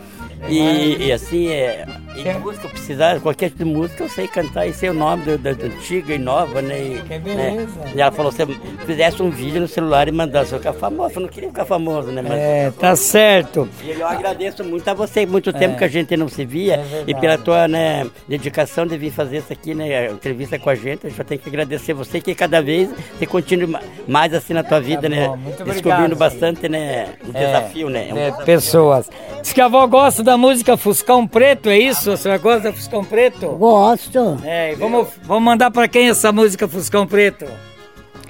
[0.49, 1.87] E, e assim, é,
[2.17, 5.37] e música, eu precisar, qualquer tipo de música, eu sei cantar e sei o nome
[5.39, 6.79] da antiga e nova, né?
[6.79, 7.19] E, Que né?
[7.19, 7.81] beleza.
[7.95, 8.45] E ela falou, se
[8.87, 12.11] fizesse um vídeo no celular e mandasse eu ficar famoso, eu não queria ficar famoso,
[12.11, 12.23] né?
[12.23, 13.69] Mas É, tá certo.
[13.85, 17.11] e eu agradeço muito a você, muito tempo que a gente não se via verdade.
[17.11, 20.09] e pela tua né, dedicação de vir fazer isso aqui, né?
[20.09, 22.89] a Entrevista com a gente, a gente tem que agradecer você que cada vez
[23.19, 25.27] você continue ma- mais assim na tua vida, né?
[25.29, 26.19] bom, muito obrigado, Descobrindo sim.
[26.19, 27.09] bastante, né?
[27.27, 28.09] Um desafio, né?
[28.11, 29.09] É um É, pessoas.
[29.43, 32.02] Diz que a avó gosta da música Fuscão Preto, é isso?
[32.11, 33.49] A senhora gosta da Fuscão Preto?
[33.51, 34.39] Gosto.
[34.45, 37.47] É, e vamos, vamos mandar pra quem essa música Fuscão Preto?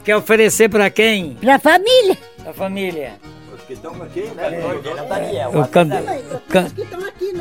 [0.04, 1.34] Quer oferecer pra quem?
[1.40, 2.18] Pra família.
[2.44, 3.12] Da família.
[3.54, 4.60] Os que estão aqui, né?
[5.54, 5.88] O can...
[6.48, 6.70] can-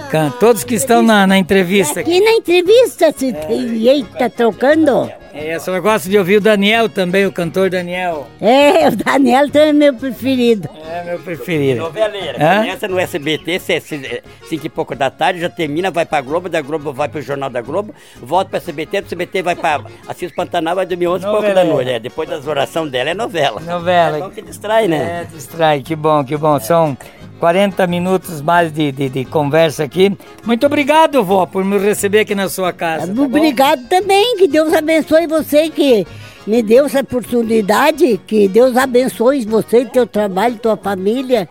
[0.10, 2.12] can- Todos que estão na, na entrevista aqui.
[2.12, 5.12] Aqui na entrevista, se tem eita trocando.
[5.34, 8.28] É, a senhora gosta de ouvir o Daniel também, o cantor Daniel.
[8.42, 10.70] É, o Daniel também é meu preferido.
[10.86, 11.80] É meu preferido.
[11.82, 12.58] Noveleira, Hã?
[12.62, 16.50] começa no SBT, cê- cê- cinco e pouco da tarde, já termina, vai pra Globo,
[16.50, 20.32] da Globo vai pro Jornal da Globo, volta pra SBT, do SBT vai pra Assis
[20.34, 21.92] Pantanal, vai dormir 11 e pouco da noite.
[21.92, 23.62] É, depois das orações dela é novela.
[23.62, 24.18] Novela.
[24.18, 25.22] É bom que distrai, né?
[25.22, 26.60] É, distrai, que bom, que bom.
[26.60, 26.98] São
[27.42, 30.16] 40 minutos mais de, de, de conversa aqui.
[30.46, 33.08] Muito obrigado, vó, por me receber aqui na sua casa.
[33.08, 33.24] tá bom?
[33.24, 36.06] Obrigado também, que Deus abençoe você que
[36.46, 41.50] me deu essa oportunidade, que Deus abençoe você, teu trabalho, tua família,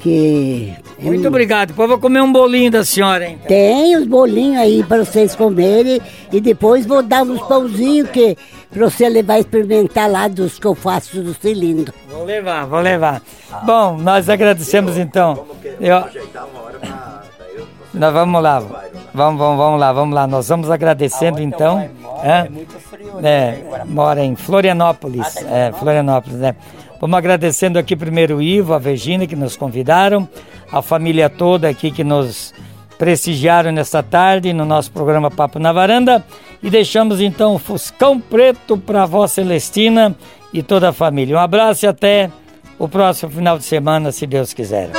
[0.00, 1.68] que Muito obrigado.
[1.68, 3.38] Depois vou comer um bolinho da senhora, hein?
[3.46, 6.00] tem os bolinhos aí para vocês comerem
[6.32, 8.36] e depois vou dar uns pãozinhos que
[8.70, 11.92] para você levar experimentar lá dos que eu faço do cilindro.
[12.08, 13.22] Vou levar, vou levar.
[13.64, 15.46] Bom, nós agradecemos então.
[15.80, 16.04] Eu-
[17.94, 18.58] Nós vamos lá.
[19.14, 20.26] Vamos, vamos, vamos lá, vamos lá.
[20.26, 21.78] Nós vamos agradecendo então.
[22.22, 22.44] Hã?
[22.44, 25.36] É muito frio, É, mora em Florianópolis.
[25.46, 26.54] É, Florianópolis, né?
[27.00, 30.28] Vamos agradecendo aqui primeiro o Ivo, a Virgínia que nos convidaram,
[30.70, 32.52] a família toda aqui que nos
[32.98, 36.24] prestigiaram nesta tarde no nosso programa Papo na Varanda
[36.62, 40.14] e deixamos então o Fuscão Preto para a vó Celestina
[40.52, 41.36] e toda a família.
[41.36, 42.30] Um abraço e até
[42.78, 44.90] o próximo final de semana, se Deus quiser.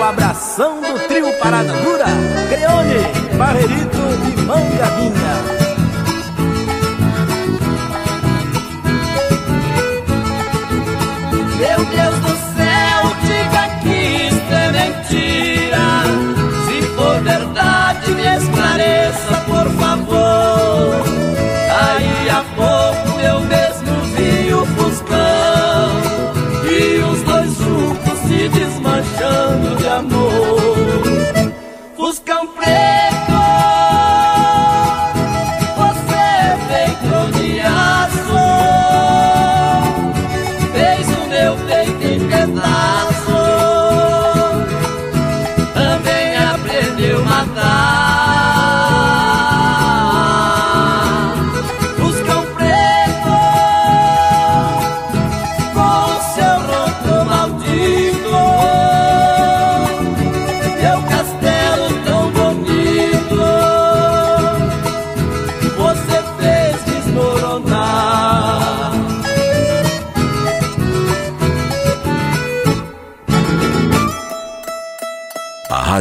[0.00, 2.06] o abração do trio Parada Dura,
[2.48, 5.69] Creone, Barrerito e Mangavinha.